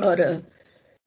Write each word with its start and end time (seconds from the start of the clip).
और 0.00 0.22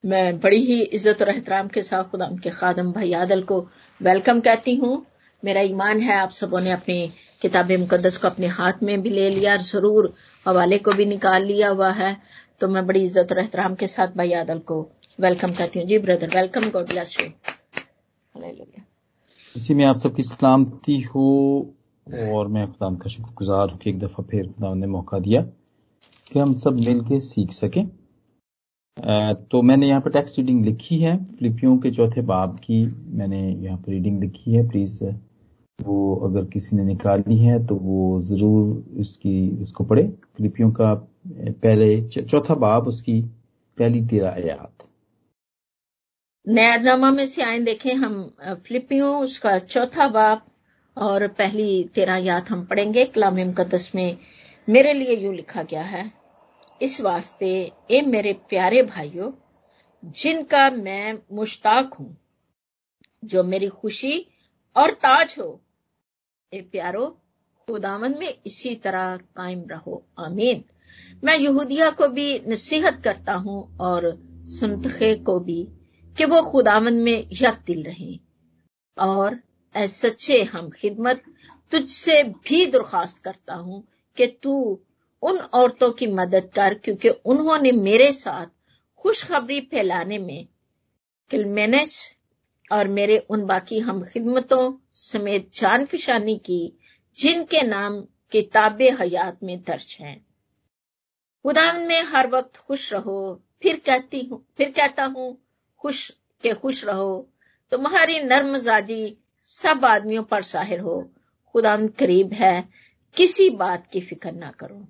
मैं 0.03 0.39
बड़ी 0.39 0.61
ही 0.65 0.81
इज़्ज़त 0.81 1.21
और 1.21 1.29
एहतराम 1.29 1.67
के 1.69 1.81
साथ 1.83 2.03
खुदा 2.11 2.27
के 2.43 2.49
खादम 2.51 2.91
भाई 2.91 3.11
आदल 3.15 3.41
को 3.43 3.59
वेलकम 4.01 4.39
कहती 4.41 4.75
हूँ। 4.75 5.05
मेरा 5.43 5.61
ईमान 5.63 5.99
है 6.01 6.15
आप 6.15 6.29
सबों 6.31 6.59
ने 6.61 6.71
अपनी 6.71 7.11
किताब 7.41 7.71
मुकदस 7.79 8.17
को 8.17 8.27
अपने 8.27 8.47
हाथ 8.49 8.83
में 8.83 9.01
भी 9.01 9.09
ले 9.09 9.29
लिया 9.29 9.53
और 9.53 9.61
ज़रूर 9.63 10.13
हवाले 10.45 10.77
को 10.79 10.91
भी 10.93 11.05
निकाल 11.07 11.45
लिया 11.45 11.69
हुआ 11.69 11.89
है। 11.93 12.15
तो 12.59 12.67
मैं 12.67 12.85
बड़ी 12.87 13.01
इज़्ज़त 13.03 13.31
और 13.31 13.39
एहतराम 13.39 13.75
के 13.75 13.87
साथ 13.87 14.17
भाई 14.17 14.33
आदल 14.39 14.59
को 14.61 14.81
वेलकम 15.19 15.53
कहती 15.53 15.79
हूँ। 15.79 15.87
जी 15.87 15.97
brother 15.99 16.27
welcome 16.35 16.69
God 16.71 16.89
bless 16.89 17.15
you 17.19 17.27
इसी 19.55 19.73
में 19.73 19.85
आप 19.85 19.97
सबकी 19.97 20.23
सलामती 20.23 20.99
हो 21.03 21.23
और 22.07 22.47
मैं 22.47 22.65
खुदाम 22.67 22.95
का 22.95 23.09
शुक्रगुजार 23.09 23.69
हूँ 23.69 23.77
कि 23.79 23.89
एक 23.89 23.99
दफ़ा 23.99 24.23
फिर 24.31 24.47
खुदा 24.47 24.73
ने 24.73 24.87
मौका 24.89 25.19
दिया 25.21 25.41
कि 26.31 26.39
हम 26.39 26.53
सब 26.59 26.79
मिलके 26.79 27.19
सीख 27.21 27.51
सकें। 27.53 27.83
तो 28.97 29.61
मैंने 29.61 29.87
यहाँ 29.87 30.01
पर 30.01 30.11
टेक्स्ट 30.11 30.37
रीडिंग 30.37 30.63
लिखी 30.65 30.97
है। 30.99 31.15
फिलिपियों 31.25 31.77
के 31.77 31.91
चौथे 31.91 32.21
बाब 32.23 32.57
की 32.59 32.85
मैंने 33.17 33.39
यहाँ 33.39 33.77
पर 33.77 33.91
रीडिंग 33.91 34.19
लिखी 34.21 34.53
है। 34.53 34.67
प्लीज़ 34.69 35.03
वो 35.79 36.15
अगर 36.25 36.45
किसी 36.45 36.75
ने 36.75 36.83
निकाली 36.83 37.37
है 37.37 37.65
तो 37.67 37.75
वो 37.77 38.21
ज़रूर 38.21 38.99
उसकी 39.01 39.63
उसको 39.63 39.83
पढ़े। 39.83 40.03
फिलिपियों 40.37 40.71
का 40.71 40.93
पहले 40.93 42.01
चौथा 42.11 42.55
बाब 42.57 42.87
उसकी 42.87 43.21
पहली 43.77 44.01
तेरह 44.07 44.29
आयात। 44.29 44.87
नया 46.47 46.75
ड्रामा 46.77 47.11
में 47.11 47.25
से 47.25 47.41
आए 47.43 47.59
देखें, 47.61 47.93
हम 47.93 48.33
फिलिपियों 48.67 49.15
उसका 49.23 49.57
चौथा 49.59 50.07
बाब 50.09 50.45
और 50.97 51.27
पहली 51.29 51.83
तेरह 51.95 52.15
याद 52.19 52.49
हम 52.49 52.65
पढ़ेंगे। 52.65 53.05
कलाम 53.05 53.37
मुकदस 53.37 53.91
में 53.95 54.17
मेरे 54.67 54.93
लिए 54.93 55.15
यू 55.17 55.31
लिखा 55.31 55.63
गया 55.63 55.83
है। 55.83 56.09
इस 56.81 56.99
वास्ते, 57.01 57.71
ए 57.91 58.01
मेरे 58.01 58.33
प्यारे 58.49 58.81
भाइयों, 58.83 59.31
जिनका 60.03 60.69
मैं 60.69 61.17
मुश्ताक 61.31 61.93
हूँ, 61.93 62.15
जो 63.23 63.43
मेरी 63.43 63.67
खुशी 63.67 64.25
और 64.75 64.91
ताज 64.93 65.35
हो, 65.39 65.61
ए 66.53 66.61
प्यारो 66.61 67.05
खुदावन 67.67 68.17
में 68.19 68.41
इसी 68.45 68.73
तरह 68.75 69.15
कायम 69.17 69.63
रहो। 69.71 70.03
आमीन। 70.19 70.63
मैं 71.23 71.37
यहूदिया 71.37 71.89
को 71.89 72.07
भी 72.07 72.27
नसीहत 72.47 73.01
करता 73.03 73.33
हूँ 73.33 73.77
और 73.81 74.11
सुनतखे 74.49 75.13
को 75.15 75.39
भी, 75.39 75.63
कि 76.17 76.25
वो 76.25 76.41
खुदावन 76.41 76.93
में 76.93 77.27
यक 77.31 77.63
दिल 77.65 77.83
रहे। 77.83 78.19
और 78.97 79.39
सच्चे 79.75 80.43
हम 80.43 80.69
खिदमत 80.69 81.23
तुझसे 81.71 82.23
भी 82.23 82.65
दरखास्त 82.65 83.23
करता 83.23 83.55
हूँ, 83.55 83.83
कि 84.17 84.27
तू 84.43 84.79
उन 85.23 85.37
औरतों 85.37 85.91
की 85.91 86.07
मदद 86.07 86.49
कर, 86.55 86.73
क्योंकि 86.73 87.09
उन्होंने 87.09 87.71
मेरे 87.71 88.11
साथ 88.11 88.45
खुशखबरी 88.95 89.61
फैलाने 89.61 90.17
में 90.17 90.47
किलमेनस 91.29 92.15
और 92.71 92.87
मेरे 92.87 93.17
उन 93.17 93.45
बाकी 93.45 93.79
हम 93.79 94.03
खिदमतों 94.03 94.73
समेत 94.93 95.51
जान 95.53 95.85
फिशानी 95.85 96.37
की, 96.37 96.77
जिनके 97.17 97.61
नाम 97.61 98.01
किताब 98.31 98.81
हयात 98.81 99.43
में 99.43 99.61
दर्ज 99.61 99.97
हैं। 100.01 100.25
खुदावन 101.45 101.87
में 101.87 102.01
हर 102.01 102.27
वक्त 102.27 102.57
खुश 102.57 102.93
रहो, 102.93 103.41
फिर 103.63 103.81
कहती 103.85 104.21
हूँ, 104.21 104.47
फिर 104.57 104.71
कहता 104.71 105.05
हूँ, 105.05 105.37
खुश, 105.79 106.09
के 106.43 106.53
खुश 106.53 106.85
रहो। 106.85 107.29
तुम्हारी 107.71 108.19
नर्म 108.19 108.57
जाजी 108.57 109.17
सब 109.45 109.85
आदमियों 109.85 110.23
पर 110.23 110.41
साहिर 110.41 110.79
हो। 110.79 111.11
खुदाम 111.53 111.87
करीब 111.87 112.33
है, 112.33 112.69
किसी 113.15 113.49
बात 113.49 113.87
की 113.87 114.01
फ़िक्र 114.01 114.31
ना 114.31 114.51
करो। 114.51 114.87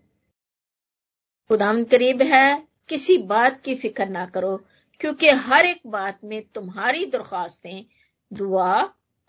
खुदाम 1.52 1.84
करीब 1.84 2.22
है, 2.22 2.68
किसी 2.90 3.18
बात 3.18 3.60
की 3.62 3.74
फ़िक्र 3.76 4.06
ना 4.10 4.26
करो, 4.26 4.56
क्योंकि 5.00 5.30
हर 5.30 5.66
एक 5.66 5.82
बात 5.88 6.20
में 6.24 6.42
तुम्हारी 6.56 7.06
दरख्वास्तें 7.06 7.86
दुआ 8.32 8.72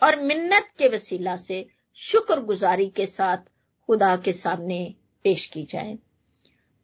और 0.03 0.21
मिन्नत 0.23 0.69
के 0.79 0.89
वसीला 0.89 1.37
से 1.37 1.67
शुक्रगुजारी 1.99 2.89
के 2.89 3.07
साथ 3.07 3.51
खुदा 3.89 4.17
के 4.17 4.33
सामने 4.33 4.95
पेश 5.25 5.47
की 5.47 5.65
जाए। 5.65 5.99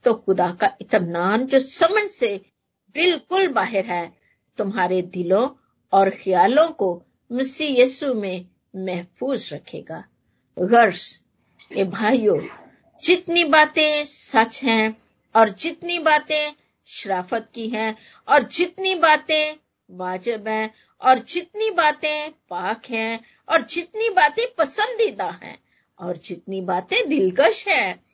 तो 0.04 0.14
खुदा 0.14 0.50
का 0.50 0.74
इतमान 0.80 1.46
जो 1.46 1.60
समझ 1.60 2.08
से 2.10 2.34
बिल्कुल 2.96 3.48
बाहर 3.48 3.84
है, 3.84 4.12
तुम्हारे 4.58 5.02
दिलों 5.02 5.48
और 5.92 6.10
ख्यालों 6.10 6.68
को 6.68 6.94
मसीह 7.32 7.82
यस्सु 7.82 8.14
में 8.14 8.46
महफूज 8.76 9.52
रखेगा। 9.54 10.04
गर्स 10.56 11.20
ए 11.70 11.84
भाइयों, 11.84 12.40
जितनी 13.02 13.44
बातें 13.44 14.04
सच 14.04 14.62
हैं 14.64 15.07
और 15.38 15.48
जितनी 15.48 15.98
बातें 15.98 16.52
शराफत 16.86 17.48
की 17.54 17.68
हैं, 17.68 17.96
और 18.28 18.42
जितनी 18.42 18.94
बातें 18.94 19.56
वाजिब 19.90 20.48
हैं, 20.48 20.74
और 21.00 21.18
जितनी 21.18 21.70
बातें 21.70 22.30
पाक 22.30 22.82
हैं, 22.90 23.20
और 23.48 23.62
जितनी 23.62 24.10
बातें 24.10 24.46
पसंदीदा 24.58 25.30
हैं, 25.30 25.58
और 25.98 26.16
जितनी 26.16 26.60
बातें 26.60 27.08
दिलकश 27.08 27.68
हैं, 27.68 28.04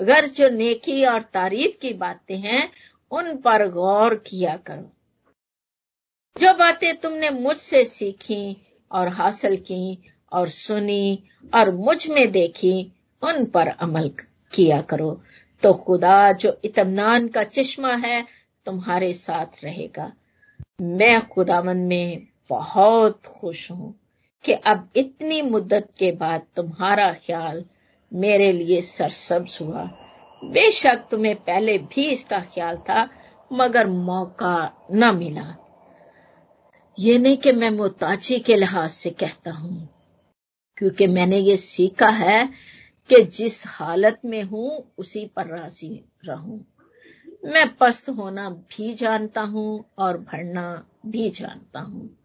अगर 0.00 0.26
जो 0.26 0.48
नेकी 0.48 1.04
और 1.04 1.22
तारीफ़ 1.22 1.80
की 1.80 1.92
बातें 1.92 2.36
हैं, 2.36 2.72
उन 3.10 3.36
पर 3.36 3.68
गौर 3.68 4.14
किया 4.14 4.56
करो। 4.56 4.92
जो 6.40 6.54
बातें 6.54 6.96
तुमने 6.96 7.30
मुझसे 7.30 7.84
सीखी 7.84 8.66
और 8.92 9.08
हासिल 9.08 9.56
की 9.56 10.12
और 10.32 10.48
सुनी 10.48 11.28
और 11.54 11.70
मुझमें 11.70 12.32
देखी, 12.32 12.92
उन 13.22 13.46
पर 13.46 13.68
अमल 13.68 14.08
किया 14.52 14.80
करो। 14.80 15.22
तो 15.62 15.72
खुदा 15.76 16.32
जो 16.34 16.56
इतमान 16.64 17.28
का 17.28 17.44
चश्मा 17.46 17.94
है 17.96 18.22
तुम्हारे 18.66 19.12
साथ 19.14 19.64
रहेगा। 19.64 20.12
मैं 20.80 21.20
खुदावन 21.28 21.76
में 21.86 22.26
बहुत 22.50 23.26
खुश 23.30 23.70
हूँ 23.70 23.94
कि 24.44 24.52
अब 24.52 24.88
इतनी 24.96 25.40
मुद्दत 25.42 25.88
के 25.98 26.10
बाद 26.12 26.42
तुम्हारा 26.56 27.12
ख्याल 27.16 27.64
मेरे 28.12 28.50
लिए 28.52 28.80
सरसब्ज 28.82 29.58
हुआ। 29.60 29.84
बेशक 30.42 31.06
तुम्हें 31.10 31.34
पहले 31.36 31.76
भी 31.78 32.08
इसका 32.10 32.40
ख्याल 32.54 32.76
था, 32.78 33.08
मगर 33.50 33.86
मौका 33.86 34.86
न 34.92 35.14
मिला। 35.16 35.54
ये 36.98 37.18
नहीं 37.18 37.36
कि 37.36 37.52
मैं 37.52 37.70
मोहताजी 37.70 38.38
के 38.38 38.56
लिहाज 38.56 38.90
से 38.90 39.10
कहता 39.12 39.50
हूँ, 39.50 39.88
क्योंकि 40.76 41.06
मैंने 41.08 41.38
ये 41.38 41.56
सीखा 41.56 42.08
है 42.08 42.48
कि 43.12 43.22
जिस 43.22 43.66
हालत 43.66 44.20
में 44.24 44.42
हूँ, 44.42 44.94
उसी 44.98 45.26
पर 45.26 45.46
राज़ी 45.46 46.04
रहूँ। 46.24 46.66
मैं 47.44 47.76
पस्त 47.76 48.08
होना 48.08 48.50
भी 48.50 48.94
जानता 48.94 49.40
हूँ 49.40 49.84
और 49.98 50.18
भरना 50.18 50.86
भी 51.06 51.30
जानता 51.30 51.80
हूँ। 51.80 52.18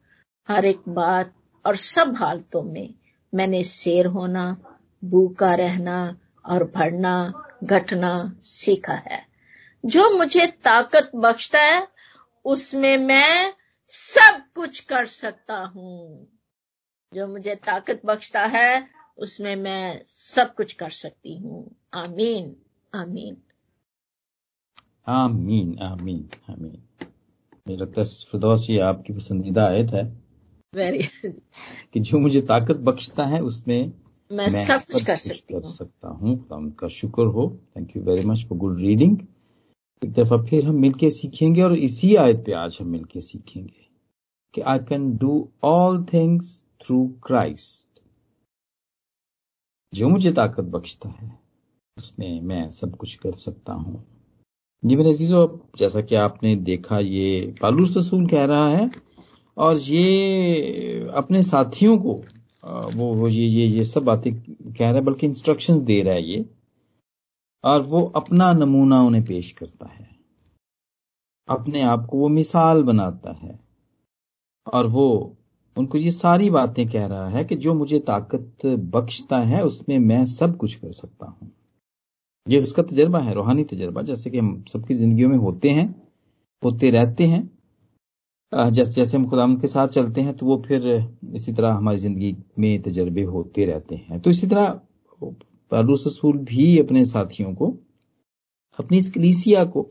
हर 0.47 0.65
एक 0.65 0.81
बात 0.89 1.33
और 1.65 1.75
सब 1.75 2.15
हालतों 2.15 2.63
में 2.63 2.93
मैंने 3.35 3.63
शेर 3.63 4.05
होना, 4.05 4.57
भूखा 5.05 5.55
रहना 5.55 6.17
और 6.45 6.63
भरना, 6.63 7.33
घटना 7.63 8.35
सीखा 8.43 8.93
है। 8.93 9.25
जो 9.85 10.17
मुझे 10.17 10.47
ताकत 10.47 11.11
बख्शता 11.15 11.61
है, 11.61 11.87
उसमें 12.45 12.97
मैं 12.97 13.53
सब 13.87 14.43
कुछ 14.55 14.79
कर 14.79 15.05
सकता 15.05 15.57
हूँ। 15.57 16.27
जो 17.13 17.27
मुझे 17.27 17.55
ताकत 17.55 18.01
बख्शता 18.05 18.41
है 18.41 18.94
उसमें 19.17 19.55
मैं 19.55 20.01
सब 20.05 20.53
कुछ 20.55 20.73
कर 20.73 20.89
सकती 20.89 21.37
हूँ। 21.37 21.75
आमीन 21.93 22.55
आमीन। 22.93 23.37
आमीन 25.07 25.77
आमीन 25.79 26.27
आमीन। 26.49 26.77
मेरा 27.67 27.85
तस्फरदौस 27.85 28.69
ये 28.69 28.79
आपकी 28.79 29.13
पसंदीदा 29.13 29.65
आयत 29.67 29.91
है। 29.93 30.03
वेरी 30.73 31.03
कि 31.93 31.99
जो 31.99 32.19
मुझे 32.19 32.41
ताकत 32.41 32.75
बख्शता 32.87 33.23
है 33.23 33.39
उसमें 33.41 33.79
मैं, 34.31 34.37
मैं 34.37 34.65
सब 34.65 34.81
कुछ 34.93 35.03
कर 35.03 35.15
सकती 35.15 35.53
कर 35.53 35.67
सकता 35.67 36.07
हूँ। 36.07 36.35
उनका 36.51 36.87
शुक्र 36.87 37.25
हो। 37.25 37.47
Thank 37.77 37.95
you 37.95 38.01
very 38.03 38.25
much 38.25 38.45
for 38.45 38.57
good 38.57 38.79
reading 38.79 39.17
एक 40.01 40.11
दफ़ा 40.13 40.37
फिर 40.45 40.65
हम 40.65 40.75
मिलके 40.75 41.09
सीखेंगे 41.09 41.61
और 41.61 41.75
इसी 41.79 42.15
आयत 42.15 42.43
पे 42.45 42.51
आज 42.53 42.77
हम 42.81 42.87
मिलके 42.87 43.21
सीखेंगे 43.21 43.87
कि 44.53 44.61
I 44.61 44.79
can 44.79 45.15
do 45.17 45.49
all 45.63 46.03
things 46.03 46.61
through 46.85 47.05
Christ 47.27 47.94
जो 49.93 50.09
मुझे 50.09 50.31
ताकत 50.31 50.63
बख्शता 50.65 51.09
है, 51.09 51.31
उसमें 51.97 52.41
मैं 52.41 52.69
सब 52.71 52.95
कुछ 52.97 53.15
कर 53.15 53.33
सकता 53.33 53.73
हूँ। 53.73 54.03
जी 54.83 54.95
मेरे 54.95 55.09
अजीजों 55.09 55.47
जैसा 55.79 56.01
कि 56.01 56.15
आपने 56.15 56.55
देखा, 56.55 56.99
ये 56.99 57.53
पालूस 57.61 57.97
रसूल 57.97 58.27
कह 58.29 58.45
रहा 58.45 58.67
है, 58.69 58.89
और 59.57 59.77
ये 59.77 61.07
अपने 61.15 61.41
साथियों 61.43 61.97
को 61.97 62.13
वो 62.95 63.13
वो 63.15 63.27
ये 63.27 63.45
ये 63.45 63.67
ये 63.67 63.83
सब 63.85 64.03
बातें 64.03 64.33
कह 64.33 64.79
रहा 64.81 64.93
है, 64.93 65.01
बल्कि 65.01 65.27
इंस्ट्रक्शंस 65.27 65.77
दे 65.79 66.01
रहा 66.01 66.13
है 66.13 66.23
ये, 66.23 66.45
और 67.63 67.81
वो 67.83 68.01
अपना 68.15 68.51
नमूना 68.53 69.01
उन्हें 69.03 69.23
पेश 69.25 69.51
करता 69.51 69.89
है। 69.89 70.07
अपने 71.47 71.81
आप 71.83 72.05
को 72.05 72.17
वो 72.17 72.27
मिसाल 72.29 72.83
बनाता 72.83 73.31
है, 73.33 73.57
और 74.67 74.87
वो 74.87 75.37
उनको 75.77 75.97
ये 75.97 76.11
सारी 76.11 76.49
बातें 76.49 76.87
कह 76.89 77.05
रहा 77.05 77.27
है 77.29 77.43
कि 77.45 77.55
जो 77.55 77.73
मुझे 77.73 77.99
ताकत 78.07 78.65
बख्शता 78.65 79.39
है, 79.39 79.63
उसमें 79.63 79.97
मैं 79.99 80.25
सब 80.27 80.55
कुछ 80.57 80.75
कर 80.75 80.91
सकता 80.93 81.25
हूँ। 81.25 81.51
ये 82.47 82.59
उसका 82.59 82.83
तजर्बा 82.83 83.19
है, 83.19 83.33
रूहानी 83.33 83.63
तजर्बा, 83.63 84.01
जैसे 84.01 84.29
कि 84.29 84.37
हम 84.37 84.63
सबकी 84.69 84.93
जिंदगियों 84.93 85.29
में 85.29 85.37
होते 85.37 85.69
हैं, 85.69 85.87
होते 86.63 86.89
रहते 86.91 87.25
हैं। 87.25 87.49
जैसे 88.51 88.91
जैसे 88.91 89.17
हम 89.17 89.27
खुदा 89.29 89.45
के 89.61 89.67
साथ 89.67 89.87
चलते 89.87 90.21
हैं 90.21 90.35
तो 90.37 90.45
वो 90.45 90.61
फिर 90.67 90.87
इसी 91.35 91.53
तरह 91.53 91.73
हमारी 91.73 91.97
ज़िंदगी 91.97 92.35
में 92.59 92.81
तजर्बे 92.81 93.23
होते 93.23 93.65
रहते 93.65 93.95
हैं। 93.95 94.19
तो 94.21 94.29
इसी 94.29 94.47
तरह 94.47 94.79
पालूस 95.71 96.03
रसूल 96.07 96.37
भी 96.39 96.77
अपने 96.79 97.03
साथियों 97.05 97.53
को, 97.55 97.67
अपनी 98.79 98.97
इस 98.97 99.09
कलीसिया 99.11 99.63
को, 99.65 99.89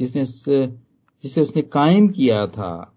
जिसने 0.00 0.24
जिसे 0.24 1.40
उसने 1.40 1.62
कायम 1.62 2.08
किया 2.08 2.46
था 2.48 2.93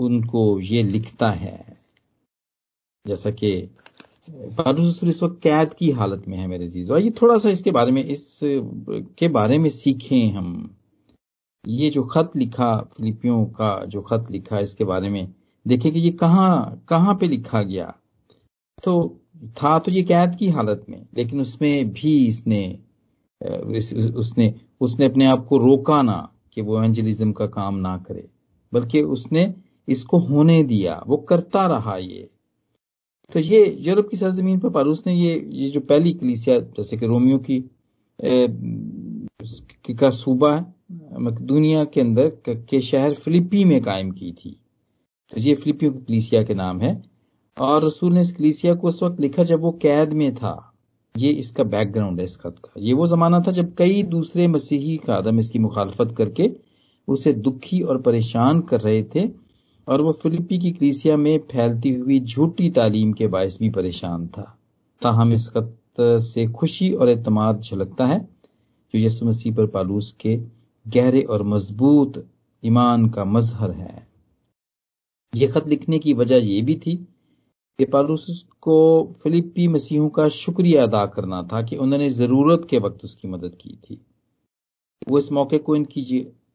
उनको 0.00 0.42
ये 0.60 0.82
लिखता 0.82 1.30
है। 1.30 1.58
जैसा 3.04 3.30
कि 3.32 3.52
पालूस 4.58 4.86
रसूल 4.86 5.08
इस 5.08 5.22
वक्त 5.22 5.40
कैद 5.42 5.72
की 5.74 5.90
हालत 5.90 6.24
में 6.28 6.36
है 6.38 6.46
मेरे 6.46 6.66
जीजो 6.68 6.98
ये 6.98 7.10
थोड़ा 7.22 7.36
सा 7.38 7.50
इसके 7.50 7.70
बारे 7.70 7.92
में 7.92 8.02
इस 8.04 8.40
के 9.18 9.28
बारे 9.28 9.58
में 9.58 9.68
सीखें 9.70 10.30
हम। 10.32 10.48
ये 11.64 11.88
जो 11.90 12.02
खत 12.04 12.36
लिखा 12.36 12.74
फिलिपियों 12.96 13.44
का 13.56 13.74
जो 13.86 14.00
खत 14.02 14.26
लिखा 14.30 14.58
इसके 14.58 14.84
बारे 14.84 15.08
में 15.08 15.26
देखें 15.66 15.90
कि 15.92 15.98
ये 15.98 16.10
कहाँ 16.20 16.84
कहाँ 16.88 17.14
पे 17.14 17.28
लिखा 17.28 17.62
गया। 17.62 17.94
तो 18.82 18.92
था 19.56 19.78
तो 19.78 19.90
ये 19.92 20.02
कैद 20.02 20.34
की 20.36 20.48
हालत 20.50 20.84
में 20.88 21.04
लेकिन 21.16 21.40
उसमें 21.40 21.90
भी 21.92 22.14
इसने 22.26 22.62
इस, 23.40 23.92
उसने 23.94 24.54
उसने 24.80 25.06
अपने 25.06 25.26
आप 25.26 25.46
को 25.46 25.56
रोका 25.56 26.00
ना 26.02 26.28
कि 26.52 26.60
वो 26.62 26.82
एंजलिज्म 26.82 27.32
का 27.32 27.46
काम 27.48 27.74
ना 27.78 27.96
करे 27.98 28.28
बल्कि 28.72 29.02
उसने 29.14 29.44
इसको 29.88 30.18
होने 30.18 30.62
दिया 30.62 31.02
वो 31.06 31.16
करता 31.16 31.66
रहा 31.66 31.96
ये। 31.96 32.28
तो 33.32 33.38
ये 33.38 33.64
यूरोप 33.80 34.08
की 34.08 34.16
सरजमीन 34.16 34.58
पर 34.58 34.70
पारूस 34.70 35.02
ने 35.06 35.14
ये 35.14 35.34
ये 35.50 35.68
जो 35.70 35.80
पहली 35.80 36.12
कलीसिया 36.12 36.58
जैसे 36.58 36.96
कि 36.96 37.06
रोमियो 37.06 37.38
की 37.38 37.56
ए, 38.18 38.46
का 39.90 40.10
सूबा 40.10 40.54
है 40.56 40.74
दुनिया 41.42 41.84
के 41.84 42.00
अंदर 42.00 42.28
के 42.48 42.80
शहर 42.80 43.14
फिलिपी 43.14 43.64
में 43.64 43.80
कायम 43.82 44.10
की 44.10 44.32
थी। 44.32 44.50
तो 45.32 45.40
ये 45.40 45.54
फिलिपियों 45.54 45.92
की 45.92 45.98
कलीसिया 45.98 46.42
के 46.42 46.54
नाम 46.54 46.80
है। 46.80 47.02
और 47.56 47.84
रसूल 47.84 48.12
ने 48.12 48.20
इस 48.20 48.32
कलीसिया 48.32 48.74
को 48.74 48.88
उस 48.88 49.02
वक्त 49.02 49.20
लिखा 49.20 49.42
जब 49.42 49.60
वो 49.60 49.70
कैद 49.72 50.12
में 50.12 50.34
था। 50.34 50.72
ये 51.16 51.30
इसका 51.30 51.64
बैकग्राउंड 51.64 52.18
है 52.18 52.24
इस 52.24 52.36
खत 52.36 52.56
का। 52.64 52.72
ये 52.78 52.92
वो 52.92 53.06
जमाना 53.06 53.40
था 53.40 53.50
जब 53.50 53.74
कई 53.74 54.02
दूसरे 54.02 54.46
मसीही 54.48 54.96
का 54.96 55.14
आदम 55.14 55.38
इसकी 55.38 55.58
मुखालफत 55.58 56.14
करके 56.18 56.50
उसे 57.08 57.32
दुखी 57.32 57.80
और 57.80 58.00
परेशान 58.02 58.60
कर 58.60 58.80
रहे 58.80 59.02
थे। 59.14 59.28
और 59.90 60.02
वो 60.02 60.12
फिलिपी 60.12 60.58
की 60.58 60.70
कलीसिया 60.72 61.16
में 61.16 61.38
फैलती 61.50 61.92
हुई 61.94 62.18
झूठी 62.20 62.70
तालीम 62.70 63.12
के 63.12 63.26
बायस 63.26 63.58
भी 63.60 63.70
परेशान 63.70 64.26
था। 64.28 64.42
ताहम 65.02 65.32
इस 65.32 65.48
खत 65.48 65.76
से 66.00 66.46
खुशी 66.48 66.92
और 66.92 67.08
एतमाद 67.08 67.60
झलकता 67.60 68.06
है 68.06 68.18
जो 68.94 68.98
यसु 68.98 69.26
मसीह 69.26 69.54
पर 69.54 69.66
पालूस 69.66 70.12
के 70.20 70.36
गहरे 70.86 71.22
और 71.22 71.42
मज़बूत 71.42 72.24
ईमान 72.62 73.08
का 73.08 73.24
मजहर 73.24 73.70
है। 73.70 74.06
यह 75.32 75.52
खत 75.52 75.68
लिखने 75.68 75.98
की 75.98 76.12
वजह 76.14 76.36
यह 76.36 76.64
भी 76.64 76.74
थी 76.76 76.96
कि 77.78 77.84
पालूस 77.84 78.44
को 78.60 78.78
फिलिपी 79.22 79.68
मसीहों 79.68 80.08
का 80.08 80.28
शुक्रिया 80.28 80.82
अदा 80.82 81.04
करना 81.06 81.42
था 81.42 81.62
कि 81.62 81.76
उन्होंने 81.76 82.10
ज़रूरत 82.10 82.66
के 82.70 82.78
वक्त 82.78 83.04
उसकी 83.04 83.28
मदद 83.28 83.54
की 83.60 83.78
थी। 83.84 84.00
वो 85.08 85.18
इस 85.18 85.30
मौके 85.32 85.58
को 85.58 85.76
इनकी 85.76 86.02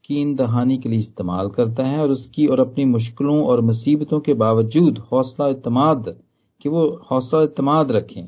कीन 0.06 0.36
दहानी 0.36 0.78
के 0.78 0.90
लिए 0.90 1.00
इस्तेमाल 1.00 1.50
करता 1.50 1.84
है 1.84 2.02
और 2.02 2.12
उसकी 2.12 2.48
और 2.48 2.60
अपनी 2.60 2.86
मुश्किलों 2.86 3.42
और 3.44 3.62
मुसीबतों 3.62 4.19
के 4.19 4.34
बावजूद 4.34 4.98
हौसला 5.12 5.48
इतमाद, 5.48 6.16
कि 6.62 6.69
वो 6.69 6.86
हौसला 7.12 7.42
इतमाद 7.44 7.92
रखें। 7.92 8.28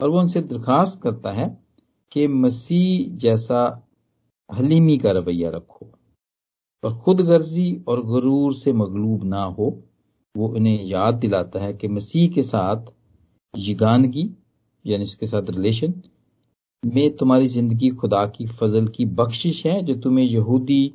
और 0.00 0.10
वो 0.10 0.18
उनसे 0.20 0.40
दरखास्त 0.40 1.00
करता 1.02 1.32
है 1.32 1.46
कि 2.12 2.26
मसीह 2.28 3.16
जैसा 3.16 3.62
हलीमी 4.50 4.98
का 4.98 5.10
रवैया 5.10 5.50
रखो 5.50 5.90
और 6.82 6.94
खुद 6.94 7.20
गर्जी 7.20 7.84
और 7.88 8.06
गरूर 8.06 8.54
से 8.54 8.72
मगलूब 8.72 9.24
ना 9.24 9.42
हो। 9.44 9.82
वो 10.34 10.54
इन्हें 10.56 10.84
याद 10.84 11.14
दिलाता 11.14 11.60
है 11.60 11.72
कि 11.74 11.88
मसीह 11.88 12.28
के 12.30 12.42
साथ 12.42 12.92
यगानगी, 13.56 14.30
यानी 14.84 15.04
इसके 15.04 15.26
साथ 15.26 15.50
रिलेशन 15.50 15.94
में 16.86 17.16
तुम्हारी 17.16 17.46
ज़िंदगी 17.46 17.88
खुदा 17.88 18.26
की 18.26 18.46
फजल 18.46 18.88
की 18.88 19.04
बख्शिश 19.04 19.66
है, 19.66 19.82
जो 19.82 19.94
तुम्हें 19.94 20.24
यहूदी 20.24 20.94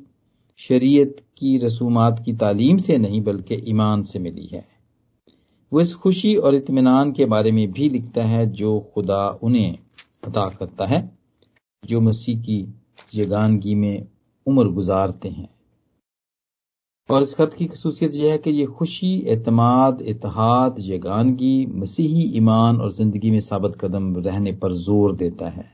शरीयत 0.58 1.16
की 1.38 1.58
रसूमात 1.58 2.22
की 2.24 2.32
तालीम 2.32 2.78
से 2.78 2.98
नहीं, 2.98 3.22
बल्कि 3.22 3.54
ईमान 3.54 4.02
से 4.02 4.18
मिली 4.18 4.46
है। 4.46 4.64
वो 5.72 5.80
इस 5.80 5.94
खुशी 5.94 6.36
और 6.36 6.54
इतमान 6.54 7.12
के 7.12 7.24
बारे 7.24 7.52
में 7.52 7.72
भी 7.72 7.88
लिखता 7.88 8.24
है, 8.24 8.52
जो 8.52 8.90
खुदा 8.94 9.28
उन्हें 9.42 9.78
अदा 10.24 10.48
करता 10.48 10.86
है, 10.86 11.10
जो 11.84 12.00
मसीह 12.00 12.40
की 12.40 12.74
यगानगी 13.14 13.74
में 13.74 14.06
उम्र 14.46 14.68
गुजारते 14.68 15.28
हैं। 15.28 15.48
और 17.08 17.22
इस 17.22 17.34
खत 17.34 17.54
की 17.58 17.66
खसूसियत 17.66 18.14
यह 18.14 18.30
है 18.32 18.38
कि 18.38 18.50
यह 18.50 18.66
खुशी, 18.66 19.18
एतमाद 19.26 20.00
इतिहाद 20.02 20.76
यगानगी, 20.80 21.66
मसीही 21.66 22.22
ईमान 22.36 22.80
और 22.80 22.92
ज़िंदगी 22.92 23.30
में 23.30 23.40
साबित 23.40 23.76
कदम 23.80 24.16
रहने 24.16 24.52
पर 24.52 24.72
ज़ोर 24.72 25.14
देता 25.16 25.48
है। 25.48 25.68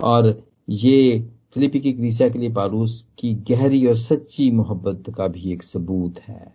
और 0.00 0.42
ये 0.68 1.18
फिलिपी 1.54 1.80
की 1.80 1.92
क्रीसिया 1.92 2.28
के 2.28 2.38
लिए 2.38 2.52
पारूस 2.52 3.00
की 3.18 3.34
गहरी 3.50 3.86
और 3.86 3.94
सच्ची 3.96 4.50
मोहब्बत 4.50 5.14
का 5.16 5.28
भी 5.28 5.52
एक 5.52 5.62
सबूत 5.62 6.18
है। 6.20 6.52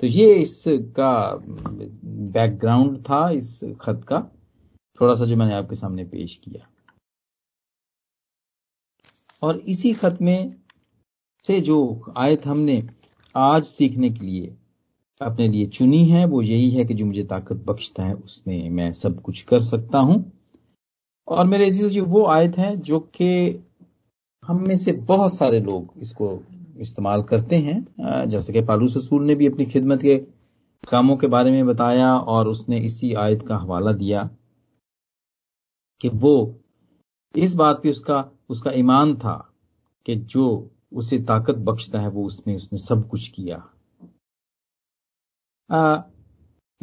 तो 0.00 0.06
ये 0.06 0.34
इसका 0.34 1.42
बैकग्राउंड 1.44 2.98
था, 2.98 3.30
इस 3.30 3.60
खत 3.80 4.04
का। 4.08 4.20
थोड़ा 5.00 5.14
सा 5.14 5.24
जो 5.24 5.36
मैंने 5.36 5.54
आपके 5.54 5.76
सामने 5.76 6.04
पेश 6.04 6.34
किया। 6.44 6.68
और 9.42 9.58
इसी 9.58 9.92
खत 9.92 10.18
में 10.22 10.54
से 11.44 11.60
जो 11.60 11.76
आयत 12.16 12.46
हमने 12.46 12.82
आज 13.34 13.64
सीखने 13.64 14.10
के 14.10 14.24
लिए 14.26 14.54
अपने 15.22 15.48
लिए 15.48 15.66
चुनी 15.66 16.04
है, 16.04 16.24
वो 16.24 16.42
यही 16.42 16.70
है 16.70 16.84
कि 16.84 16.94
जो 16.94 17.04
मुझे 17.06 17.24
ताकत 17.24 17.64
बख्शता 17.66 18.04
है, 18.04 18.14
उसमें 18.14 18.70
मैं 18.70 18.92
सब 18.92 19.20
कुछ 19.22 19.42
कर 19.42 19.60
सकता 19.60 19.98
हूँ। 19.98 20.32
और 21.28 21.46
मेरे 21.46 21.70
जो, 21.70 22.04
वो 22.04 22.24
आयत 22.26 22.58
है 22.58 22.76
जो 22.76 23.00
कि 23.00 23.64
हम 24.44 24.66
में 24.68 24.76
से 24.76 24.92
बहुत 24.92 25.34
सारे 25.36 25.60
लोग 25.60 25.92
इसको 25.98 26.42
इस्तेमाल 26.78 27.22
करते 27.22 27.56
हैं। 27.56 28.28
जैसे 28.28 28.52
कि 28.52 28.60
पालू 28.60 28.88
ससूल 28.88 29.24
ने 29.24 29.34
भी 29.34 29.46
अपनी 29.46 29.64
खिदमत 29.64 30.02
के 30.02 30.16
कामों 30.90 31.16
के 31.16 31.26
बारे 31.26 31.50
में 31.50 31.66
बताया 31.66 32.16
और 32.18 32.48
उसने 32.48 32.78
इसी 32.78 33.12
आयत 33.14 33.42
का 33.42 33.56
हवाला 33.56 33.92
दिया 33.92 34.28
कि 36.00 36.08
वो, 36.08 36.54
इस 37.36 37.54
बात 37.54 37.80
पे 37.82 37.90
उसका 37.90 38.24
उसका 38.48 38.70
ईमान 38.70 39.14
था 39.16 39.36
कि 40.06 40.16
जो 40.16 40.71
उसे 40.94 41.18
ताकत 41.24 41.56
बख्शता 41.66 42.00
है 42.00 42.08
वो 42.10 42.24
उसमें 42.26 42.54
उसने 42.56 42.78
सब 42.78 43.08
कुछ 43.08 43.28
किया। 43.28 43.56
आ, 45.70 46.02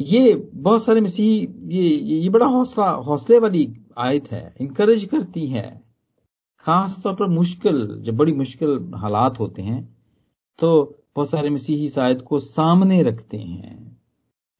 ये 0.00 0.34
बहुत 0.34 0.84
सारे 0.84 1.00
मसीह 1.00 1.72
ये 1.72 1.88
ये 1.88 2.28
बड़ा 2.28 2.46
हौसला 2.46 2.90
हौसले 3.06 3.38
वाली 3.38 3.66
आयत 3.98 4.30
है 4.32 4.52
इंकरेज 4.60 5.04
करती 5.04 5.46
है। 5.46 5.68
खास 6.64 7.00
तौर 7.02 7.14
पर 7.14 7.26
मुश्किल 7.28 7.86
जब 8.04 8.16
बड़ी 8.16 8.32
मुश्किल 8.34 8.90
हालात 8.94 9.38
होते 9.40 9.62
हैं 9.62 9.82
तो 10.58 10.70
बहुत 11.16 11.30
सारे 11.30 11.50
मसीही 11.50 11.84
इस 11.84 11.98
आयत 11.98 12.22
को 12.22 12.38
सामने 12.38 13.02
रखते 13.02 13.38
हैं। 13.38 13.78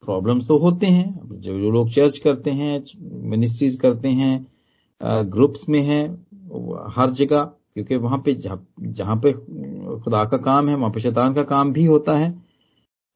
प्रॉब्लम्स 0.03 0.47
तो 0.49 0.59
होते 0.59 0.87
हैं 0.87 1.41
जो 1.41 1.59
जो 1.61 1.71
लोग 1.71 1.91
चर्च 1.91 2.19
करते 2.19 2.51
हैं 2.53 2.83
मिनिस्ट्रीज 3.31 3.77
करते 3.77 4.09
हैं 4.11 4.47
ग्रुप्स 5.31 5.69
में 5.69 5.81
हैं 5.83 6.05
हर 6.93 7.11
जगह 7.13 7.51
क्योंकि 7.77 7.97
वहाँ 7.97 8.19
पे 8.19 8.35
जहाँ 8.35 9.17
पे 9.17 9.33
खुदा 9.33 10.25
का 10.25 10.37
काम 10.39 10.69
है, 10.69 10.75
वहाँ 10.77 10.91
पे 10.91 11.01
शैतान 11.01 11.35
का 11.35 11.43
काम 11.45 11.73
भी 11.73 11.85
होता 11.85 12.17
है। 12.19 12.35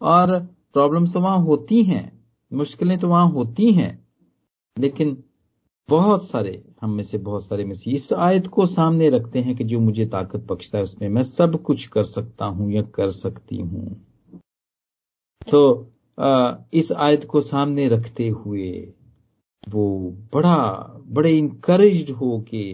और 0.00 0.38
प्रॉब्लम्स 0.74 1.12
तो 1.14 1.20
वहाँ 1.20 1.38
होती 1.40 1.82
हैं, 1.82 2.10
मुश्किलें 2.52 2.98
तो 2.98 3.08
वहाँ 3.08 3.28
होती 3.30 3.70
हैं, 3.72 3.92
लेकिन 4.76 5.16
बहुत 5.88 6.28
सारे, 6.28 6.62
हम 6.82 6.90
में 6.90 7.02
से 7.04 7.18
बहुत 7.18 7.44
सारे 7.44 7.64
मसीह 7.64 7.94
इस 7.94 8.12
आयत 8.12 8.46
को 8.46 8.66
सामने 8.66 9.08
रखते 9.08 9.38
हैं 9.38 9.54
कि 9.56 9.64
जो 9.64 9.80
मुझे 9.80 10.06
ताकत 10.06 10.46
बख्शता 10.50 10.78
है, 10.78 10.84
उसमें 10.84 11.08
मैं 11.08 11.22
सब 11.22 11.62
कुछ 11.62 11.86
कर 11.86 12.04
सकता 12.04 12.46
हूँ 12.46 12.70
या 12.72 12.82
कर 12.94 13.10
सकती 13.10 13.56
हूँ। 13.56 13.96
तो 15.48 15.90
इस 16.74 16.90
आयत 16.92 17.24
को 17.24 17.40
सामने 17.40 17.86
रखते 17.88 18.28
हुए 18.28 18.70
वो 19.64 19.86
बड़ा, 20.34 20.56
बड़े 21.06 21.32
इंकरेज 21.32 22.10
हो 22.10 22.38
के 22.48 22.64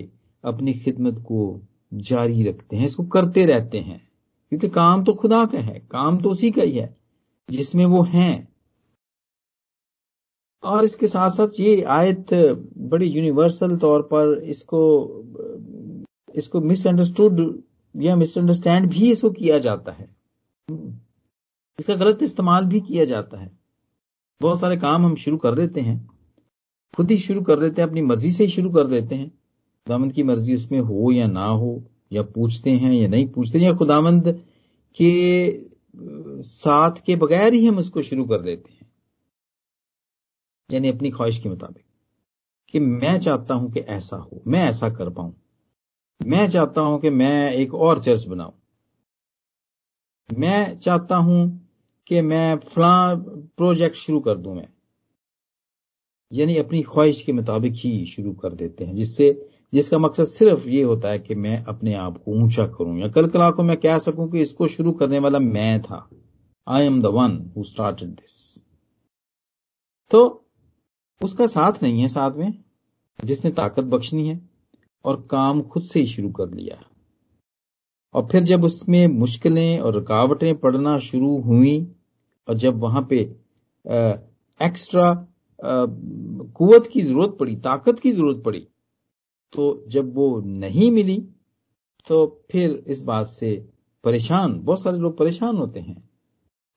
अपनी 0.45 0.73
खिदमत 0.75 1.19
को 1.19 1.61
जारी 1.95 2.43
रखते 2.43 2.77
हैं, 2.77 2.85
इसको 2.85 3.05
करते 3.05 3.45
रहते 3.45 3.79
हैं। 3.79 4.11
क्योंकि 4.49 4.69
काम 4.69 5.05
तो 5.05 5.13
खुदा 5.13 5.45
का 5.47 5.59
है, 5.59 5.79
काम 5.91 6.21
तो 6.21 6.31
उसी 6.31 6.51
का 6.51 6.63
ही 6.63 6.73
है, 6.73 6.97
जिसमें 7.51 7.87
वो 7.87 8.03
हैं। 8.03 8.49
और 10.63 10.85
इसके 10.85 11.07
साथ 11.07 11.31
साथ 11.31 11.61
ये 11.61 11.83
आयत 11.83 12.35
बड़ी 12.79 13.07
यूनिवर्सल 13.07 13.77
तौर 13.77 14.03
पर 14.03 14.39
इसको 14.39 14.81
इसको 16.35 16.61
मिसअंडरस्टूड 16.61 17.63
या 17.97 18.17
मिसअंडरस्टैंड 18.17 18.91
भी 18.91 19.11
इसको 19.11 19.31
किया 19.31 19.59
जाता 19.59 19.93
है। 19.93 20.17
इसका 21.81 21.95
गलत 21.95 22.23
इस्तेमाल 22.23 22.65
भी 22.65 22.81
किया 22.81 23.05
जाता 23.05 23.39
है। 23.39 23.59
बहुत 24.41 24.61
सारे 24.61 24.77
काम 24.77 25.07
हम 25.07 25.15
शुरू 25.15 25.37
कर 25.37 25.55
देते 25.55 25.81
हैं, 25.81 26.09
खुद 26.97 27.11
ही 27.11 27.19
शुरू 27.19 27.43
कर 27.43 27.61
देते 27.61 27.83
हैं, 27.83 27.89
अपनी 27.89 28.03
मर्ज़ी 28.03 28.31
से 28.31 28.45
ही 28.45 28.51
शुरू 28.51 28.71
कर 28.71 28.87
देते 28.87 29.15
हैं। 29.15 29.40
दामन 29.89 30.11
की 30.11 30.23
मर्ज़ी 30.23 30.55
उसमें 30.55 30.81
हो 30.81 31.11
या 31.13 31.27
ना 31.27 31.47
हो, 31.47 31.83
या 32.13 32.23
पूछते 32.23 32.71
हैं 32.71 32.93
या 32.93 33.09
नहीं 33.09 33.29
पूछते 33.29 33.59
या 33.59 33.75
खुदामंद 33.75 34.45
के 34.97 35.71
साथ 36.43 36.91
के 37.07 37.17
बगैर 37.17 37.53
ही 37.55 37.67
हम 37.67 37.79
उसको 37.79 38.03
शुरू 38.03 38.25
कर 38.25 38.41
देते 38.41 38.73
हैं। 38.73 38.89
यानी 40.71 40.89
अपनी 40.89 41.11
ख्वाहिश 41.11 41.39
के 41.39 41.49
मुताबिक 41.49 41.85
कि 42.69 42.81
मैं 42.81 43.19
चाहता 43.21 43.55
हूँ 43.55 43.71
कि 43.73 43.81
ऐसा 43.81 44.17
हो, 44.17 44.43
मैं 44.47 44.65
ऐसा 44.69 44.89
कर 44.89 45.11
पाऊँ। 45.11 45.35
मैं 46.27 46.49
चाहता 46.49 46.81
हूँ 46.81 47.01
कि 47.01 47.11
मैं 47.11 47.53
एक 47.53 47.75
और 47.75 48.03
चर्च 48.03 48.25
बनाऊँ। 48.25 48.53
मैं 50.39 50.79
चाहता 50.79 51.17
हूँ 51.17 51.69
कि 52.07 52.21
मैं 52.21 52.59
फला 52.59 53.15
प्रोजेक्ट 53.57 53.97
शुरू 53.97 54.21
कर 54.21 54.35
दूँ 54.35 54.55
मैं। 54.57 54.69
यानी 56.33 56.57
अपनी 56.57 56.83
ख्वाहिश 56.83 57.23
के 57.23 57.33
मुताबिक 57.33 57.73
ही 57.73 58.07
शुरू 58.07 58.33
कर 58.33 58.55
देते 58.55 58.85
हैं, 58.85 58.95
जिससे 58.95 59.50
जिसका 59.73 59.99
मकसद 59.99 60.25
सिर्फ़ 60.27 60.69
ये 60.69 60.83
होता 60.83 61.11
है 61.11 61.19
कि 61.19 61.35
मैं 61.37 61.63
अपने 61.65 61.95
आप 61.97 62.17
को 62.19 62.33
ऊँचा 62.35 62.67
करूँ, 62.69 62.99
या 63.01 63.09
कल 63.09 63.27
कला 63.29 63.51
को 63.51 63.63
मैं 63.63 63.77
कह 63.77 63.99
सकूँ 64.01 64.31
कि 64.31 64.41
इसको 64.41 64.67
शुरू 64.69 64.93
करने 64.93 65.19
वाला 65.19 65.39
मैं 65.41 65.81
था। 65.83 66.09
I 66.67 66.87
am 66.87 67.01
the 67.03 67.07
one 67.15 67.39
who 67.57 67.65
started 67.65 68.09
this 68.11 68.63
तो 70.11 70.21
उसका 71.21 71.47
साथ 71.49 71.83
नहीं 71.83 72.01
है 72.01 72.09
साथ 72.09 72.37
में, 72.37 72.53
जिसने 73.19 73.51
ताकत 73.53 73.85
बख्शनी 73.87 74.29
है 74.29 74.41
और 75.05 75.21
काम 75.31 75.61
खुद 75.63 75.83
से 75.83 76.01
ही 76.01 76.07
शुरू 76.07 76.31
कर 76.31 76.51
लिया 76.51 76.81
और 78.15 78.27
फिर 78.33 78.43
जब 78.45 78.65
उसमें 78.65 79.07
मुश्किलें 79.09 79.79
और 79.81 79.95
रुकावटें 79.95 80.55
पड़ना 80.61 80.99
शुरू 81.01 81.37
हुई, 81.41 81.77
और 82.49 82.55
जब 82.57 82.79
वहाँ 82.81 83.07
पे 83.11 83.19
एक्स्ट्रा 84.61 85.13
कुवत 85.59 86.89
की 86.93 87.03
ज़रूरत 87.03 87.37
पड़ी, 87.41 87.57
ताकत 87.57 87.99
की 88.01 88.13
ज़रूरत 88.13 88.43
पड़ी 88.45 88.67
तो 89.53 89.85
जब 89.89 90.15
वो 90.15 90.41
नहीं 90.41 90.91
मिली 90.91 91.19
तो 92.07 92.27
फिर 92.53 92.83
इस 92.87 93.03
बात 93.03 93.27
से 93.27 93.55
परेशान, 94.05 94.59
बहुत 94.61 94.83
सारे 94.83 94.99
लोग 94.99 95.17
परेशान 95.19 95.57
होते 95.57 95.81
हैं। 95.81 95.97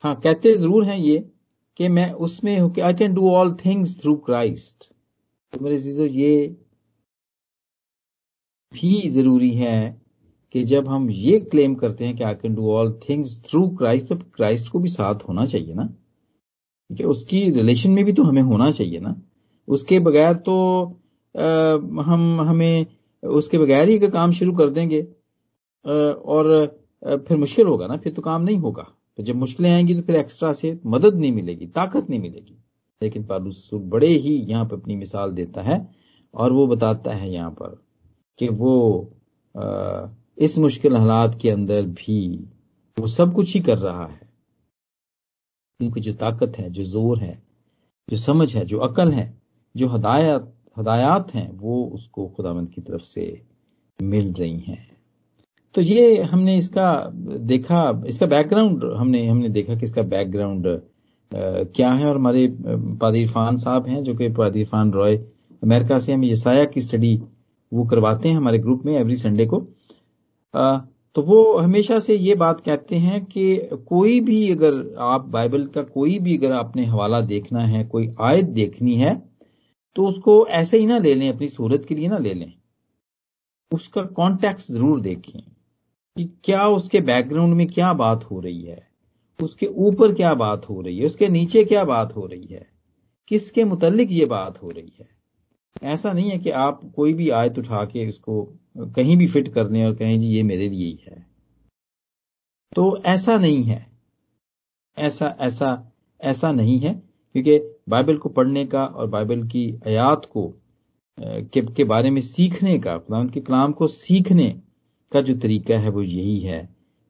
हाँ 0.04 0.20
कहते 0.22 0.54
ज़रूर 0.56 0.86
हैं 0.86 0.98
ये 0.98 1.18
कि 1.78 1.88
मैं 1.90 2.12
उसमें 2.12 2.60
हूँ 2.60 2.72
कि 2.74 2.82
I 2.82 2.94
can 2.94 3.14
do 3.14 3.30
all 3.30 3.54
things 3.56 3.96
through 4.02 4.16
Christ 4.16 4.92
तो 5.54 5.60
मेरे 5.60 5.78
चीज़ों 5.78 6.08
ये 6.08 6.48
भी 8.72 9.10
ज़रूरी 9.10 9.52
है 9.52 10.02
कि 10.56 10.64
जब 10.64 10.88
हम 10.88 11.10
ये 11.10 11.40
क्लेम 11.40 11.76
करते 11.76 12.06
हैं 12.06 12.16
कि 12.16 12.24
I 12.24 12.36
can 12.36 12.56
do 12.56 12.72
all 12.72 12.92
things 13.10 13.38
through 13.42 13.68
Christ 13.78 14.08
तो 14.08 14.16
क्राइस्ट 14.36 14.72
को 14.72 14.80
भी 14.80 14.90
साथ 14.90 15.28
होना 15.28 15.46
चाहिए 15.46 15.74
ना। 15.74 15.86
कि 16.90 17.04
उसकी 17.04 17.50
रिलेशन 17.52 17.92
में 17.92 18.04
भी 18.06 18.14
तो 18.14 18.24
हमें 18.24 18.42
होना 18.42 18.70
चाहिए 18.72 19.00
ना। 19.00 19.16
उसके 19.68 20.00
बगैर 20.00 20.34
तो 20.36 20.56
हम, 21.36 22.42
हमें 22.42 22.86
उसके 23.24 23.58
बगैर 23.58 23.90
ही 23.90 23.98
अगर 23.98 24.10
काम 24.12 24.32
शुरू 24.32 24.54
कर 24.54 24.70
देंगे 24.70 25.02
और 25.86 26.66
फिर 27.28 27.38
मुश्किल 27.38 27.68
होगा 27.68 27.88
ना, 27.88 27.98
फिर 27.98 28.14
तो 28.14 28.22
काम 28.22 28.42
नहीं 28.42 28.58
होगा। 28.58 28.84
तो 29.18 29.24
जब 29.24 29.36
मुश्किलें 29.36 29.72
आएँगी 29.72 29.96
तो 29.96 30.02
फिर 30.02 30.16
एक्स्ट्रा 30.16 30.52
से 30.54 30.80
मदद 30.86 31.16
नहीं 31.16 31.32
मिलेगी, 31.32 31.66
ताकत 31.68 32.10
नहीं 32.10 32.20
मिलेगी। 32.20 32.58
लेकिन 33.02 33.24
पालूस 33.24 33.70
बड़े 33.74 34.08
ही 34.08 34.36
यहाँ 34.40 34.66
पर 34.66 34.76
अपनी 34.76 34.96
मिसाल 34.96 35.32
देता 35.32 35.62
है, 35.62 35.88
और 36.34 36.54
वो 36.54 36.68
बताता 36.68 37.14
है 37.14 37.32
यहाँ 37.32 37.52
पर 37.52 37.78
कि 38.40 38.48
वो 38.50 39.10
इस 40.38 40.58
मुश्किल 40.58 40.96
हालात 40.96 41.38
के 41.42 41.50
अंदर 41.50 41.86
भी 41.88 42.50
वो 42.98 43.08
सब 43.08 43.34
कुछ 43.34 43.54
ही 43.54 43.60
कर 43.62 43.78
रहा 43.78 44.06
है। 44.06 44.22
उनकी 45.80 46.02
जो 46.02 46.14
ताकत 46.14 46.54
है, 46.58 46.70
जो 46.70 46.84
ज़ोर 46.84 47.20
है, 47.20 47.42
जो 48.08 48.18
समझ 48.18 48.56
है, 48.56 48.66
जो 48.66 48.78
अकल 48.80 49.12
है, 49.12 49.34
जो 49.76 49.88
हदायत 49.88 50.53
हदायत 50.78 51.34
हैं 51.36 51.50
वो 51.58 51.84
उसको 51.94 52.28
खुदावंद 52.28 52.70
की 52.70 52.82
तरफ़ 52.82 53.02
से 53.04 53.26
मिल 54.00 54.32
रही 54.34 54.60
हैं। 54.60 54.88
तो 55.76 55.82
ये 55.82 56.22
हमने 56.24 56.56
इसका 56.58 56.90
देखा 57.48 58.04
इसका 58.08 58.26
बैकग्राउंड 58.26 58.84
हमने 58.98 59.26
हमने 59.28 59.50
देखा 59.50 59.76
कि 59.76 59.86
इसका 59.86 60.02
बैकग्राउंड 60.04 60.66
क्या 61.32 61.92
है। 61.92 62.06
और 62.06 62.16
हमारे 62.16 62.48
पादी 63.02 63.22
इरफान 63.22 63.58
साहब 63.58 63.88
हैं 63.88 64.04
जो 64.04 64.16
कि 64.16 64.30
पादी 64.32 64.62
इरफान 64.62 64.92
रॉय 64.92 65.16
अमेरिका 65.64 66.00
से 66.00 66.14
हम 66.14 66.24
यसाया 66.24 66.66
की 66.66 66.82
स्टडी 66.82 67.16
वो 67.72 67.84
करवाते 67.86 68.30
हैं 68.30 68.36
हमारे 68.36 68.60
ग्रुप 68.60 68.86
में 68.86 68.94
एवरी 68.94 69.16
संडे 69.16 69.46
को। 69.46 69.66
आ, 70.54 70.78
तो 71.16 71.22
वो 71.22 71.58
हमेशा 71.58 71.98
से 72.00 72.16
ये 72.16 72.36
बात 72.36 72.62
कहते 72.62 72.96
हैं 72.96 73.24
कि 73.26 73.56
कोई 73.88 74.20
भी 74.20 74.50
अगर 74.52 74.96
आप 75.00 75.26
बाइबल 75.30 75.66
का 75.68 75.82
कोई 75.84 76.18
भी 76.20 76.38
अगर 76.38 76.52
आपने 76.52 76.86
हवाला 76.86 77.20
देखना 77.24 77.66
है 77.66 77.84
कोई 77.86 78.14
आयत 78.22 78.46
देखनी 78.52 78.96
है 78.96 79.16
तो 79.96 80.08
उसको 80.08 80.46
ऐसे 80.48 80.78
ही 80.78 80.86
ना 80.86 80.98
ले 80.98 81.14
लें, 81.16 81.30
अपनी 81.30 81.48
सूरत 81.48 81.86
के 81.86 81.96
लिए 81.96 82.08
ना 82.08 82.18
ले 82.18 82.34
लें। 82.34 82.54
उसका 83.72 84.02
कॉन्टेक्स्ट 84.14 84.72
ज़रूर 84.72 85.00
देखें 85.02 85.42
कि 86.18 86.24
क्या 86.44 86.68
उसके 86.68 87.02
बैकग्राउंड 87.02 87.54
में 87.54 87.66
क्या 87.68 87.94
बात 87.94 88.24
हो 88.24 88.40
रही 88.40 88.62
है, 88.62 88.88
उसके 89.40 89.66
ऊपर 89.66 90.14
क्या 90.14 90.34
बात 90.36 90.70
हो 90.70 90.82
रही 90.82 90.98
है, 91.00 91.06
उसके 91.06 91.28
नीचे 91.30 91.64
क्या 91.64 91.84
बात 91.86 92.16
हो 92.16 92.26
रही 92.26 92.46
है, 92.46 92.66
किसके 93.28 93.64
मुतलिक 93.64 94.12
ये 94.12 94.26
बात 94.26 94.62
हो 94.64 94.70
रही 94.70 94.94
है। 95.00 95.08
ऐसा 95.84 96.12
नहीं 96.14 96.30
है 96.30 96.38
कि 96.40 96.50
आप 96.50 96.82
कोई 96.96 97.14
भी 97.14 97.30
आयत 97.32 97.58
उठा 97.60 97.84
के 97.86 98.08
उसको 98.10 98.44
कहीं 98.96 99.16
भी 99.18 99.28
फिट 99.28 99.54
करने 99.54 99.86
और 99.86 99.96
कहें, 99.96 100.20
जी, 100.20 100.28
ये 100.28 100.44
मेरे 100.44 100.70
लिए 100.70 100.86
ही 100.86 101.00
है। 101.08 101.26
तो 102.74 102.98
ऐसा 102.98 103.38
नहीं 103.38 103.64
है। 103.64 103.86
ऐसा 104.98 105.36
ऐसा 105.40 105.92
ऐसा 106.22 106.52
नहीं 106.52 106.80
है, 106.80 106.94
क्योंकि 107.36 107.58
बाइबल 107.88 108.18
को 108.18 108.30
पढ़ने 108.30 108.66
का 108.66 108.86
और 108.86 109.08
बाइबल 109.08 109.44
की 109.48 109.70
आयात 109.88 110.26
को 110.26 110.48
के, 111.18 111.62
के 111.62 111.84
बारे 111.84 112.10
में 112.10 112.22
सीखने 112.22 112.78
का 112.80 112.98
खुदा 112.98 113.24
के 113.24 113.42
कलाम 113.42 113.72
को 113.72 113.88
सीखने 113.88 114.50
का 115.12 115.22
जो 115.22 115.36
तरीका 115.38 115.78
है 115.80 115.90
वो 115.90 116.02
यही 116.02 116.40
है 116.40 116.62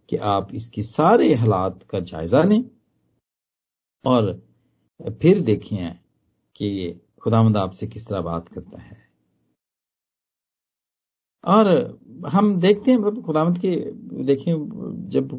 कि 0.09 0.17
आप 0.31 0.53
इसके 0.55 0.81
सारे 0.81 1.33
हालात 1.33 1.83
का 1.83 1.99
जायजा 1.99 2.43
लें 2.43 2.63
और 4.05 4.33
फिर 5.21 5.39
देखें 5.41 5.93
कि 6.55 6.99
खुदामंद 7.21 7.57
आपसे 7.57 7.87
किस 7.87 8.07
तरह 8.07 8.21
बात 8.21 8.47
करता 8.47 8.81
है। 8.81 9.01
और 11.43 11.67
हम 12.27 12.55
देखते 12.61 12.91
हैं 12.91 12.97
मतलब 12.97 13.23
खुदामंद 13.25 13.57
के 13.57 13.75
देखें 14.23 14.51
जब 15.09 15.29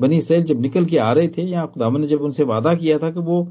बनी 0.00 0.16
इसराइल 0.16 0.44
जब 0.44 0.60
निकल 0.60 0.84
के 0.86 0.98
आ 0.98 1.12
रहे 1.12 1.28
थे 1.28 1.42
या 1.42 1.64
खुदामंद 1.66 2.00
ने 2.00 2.06
जब 2.06 2.22
उनसे 2.22 2.44
वादा 2.44 2.74
किया 2.74 2.98
था 2.98 3.10
कि 3.10 3.20
वो 3.20 3.42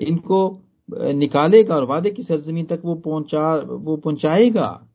इनको 0.00 0.60
निकालेगा 0.90 1.76
और 1.76 1.84
वादे 1.84 2.10
की 2.10 2.22
सरजमीन 2.22 2.66
तक 2.66 2.82
वो 2.84 2.94
पहुँचा, 2.94 3.54
वो 3.56 3.96
पहुंचाएगा। 3.96 4.88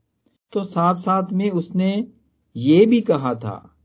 तो 0.53 0.63
साथ 0.63 0.96
साथ 0.96 1.34
में 1.34 1.50
उसने 1.51 2.08
ये 2.56 2.86
भी 2.86 3.01
कहा 3.01 3.34
था 3.36 3.75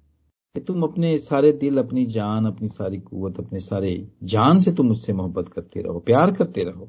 कि 0.55 0.61
तुम 0.61 0.83
अपने 0.83 1.19
सारे 1.19 1.53
दिल, 1.53 1.79
अपनी 1.79 2.05
जान, 2.05 2.47
अपनी 2.47 2.69
सारी 2.69 2.99
कुवत, 2.99 3.39
अपने 3.39 3.61
सारे 3.61 4.09
जान 4.23 4.59
से 4.59 4.73
तुम 4.73 4.91
उससे 4.91 5.13
मोहब्बत 5.13 5.49
करते 5.49 5.83
रहो, 5.83 5.99
प्यार 5.99 6.33
करते 6.33 6.65
रहो। 6.65 6.89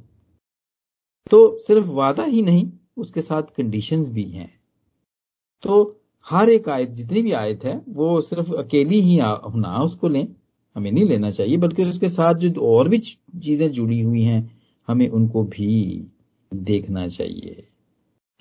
तो 1.31 1.57
सिर्फ़ 1.59 1.87
वादा 1.87 2.23
ही 2.23 2.41
नहीं, 2.41 2.71
उसके 2.97 3.21
साथ 3.21 3.43
कंडीशंस 3.57 4.09
भी 4.09 4.23
हैं। 4.23 4.49
तो 5.63 6.01
हर 6.25 6.49
एक 6.49 6.69
आयत, 6.69 6.89
जितनी 6.89 7.21
भी 7.21 7.31
आयत 7.31 7.63
है, 7.63 7.81
वो 7.89 8.21
सिर्फ़ 8.21 8.53
अकेली 8.53 9.01
ही 9.01 9.19
ना 9.59 9.83
उसको 9.83 10.07
लें। 10.07 10.35
हमें 10.75 10.91
नहीं 10.91 11.05
लेना 11.05 11.29
चाहिए, 11.31 11.57
बल्कि 11.57 11.83
उसके 11.83 12.09
साथ 12.09 12.33
जो 12.35 12.61
और 12.67 12.89
भी 12.89 12.97
चीज़ें 12.97 13.71
जुड़ी 13.71 14.01
हुई 14.01 14.21
हैं, 14.21 14.51
हमें 14.87 15.07
उनको 15.09 15.43
भी 15.45 16.11
देखना 16.51 17.07
चाहिए। 17.07 17.63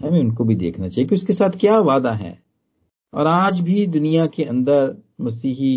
हमें 0.01 0.19
उनको 0.21 0.45
भी 0.45 0.55
देखना 0.55 0.89
चाहिए 0.89 1.09
कि 1.09 1.15
उसके 1.15 1.33
साथ 1.33 1.59
क्या 1.61 1.79
वादा 1.81 2.13
है। 2.13 2.39
और 3.13 3.27
आज 3.27 3.61
भी 3.61 3.87
दुनिया 3.87 4.27
के 4.27 4.45
अंदर 4.45 4.97
मसीही 5.21 5.77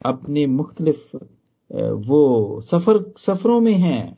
अपने 0.00 0.46
मुख्तलिफ़, 0.48 1.16
वो 2.00 2.60
सफ़र, 2.60 3.04
सफरों 3.18 3.60
में 3.60 3.74
हैं। 3.74 4.16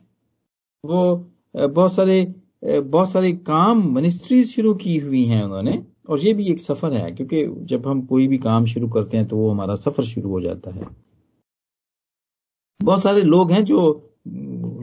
वो, 0.83 1.31
बहुत 1.55 1.93
सारे 1.93 2.23
बहुत 2.65 3.11
सारे 3.11 3.31
काम 3.47 3.83
मिनिस्ट्रीज 3.95 4.47
शुरू 4.51 4.73
की 4.75 4.97
हुई 4.97 5.23
हैं 5.25 5.43
उन्होंने, 5.43 5.83
और 6.09 6.19
ये 6.19 6.33
भी 6.33 6.45
एक 6.51 6.59
सफ़र 6.61 6.93
है, 6.93 7.11
क्योंकि 7.11 7.45
जब 7.65 7.87
हम 7.87 8.01
कोई 8.01 8.27
भी 8.27 8.37
काम 8.37 8.65
शुरू 8.65 8.87
करते 8.89 9.17
हैं 9.17 9.27
तो 9.27 9.37
वो 9.37 9.49
हमारा 9.51 9.75
सफ़र 9.75 10.03
शुरू 10.03 10.29
हो 10.29 10.41
जाता 10.41 10.75
है। 10.75 10.85
बहुत 12.79 13.01
सारे 13.01 13.21
लोग 13.21 13.51
हैं 13.51 13.63
जो 13.65 13.81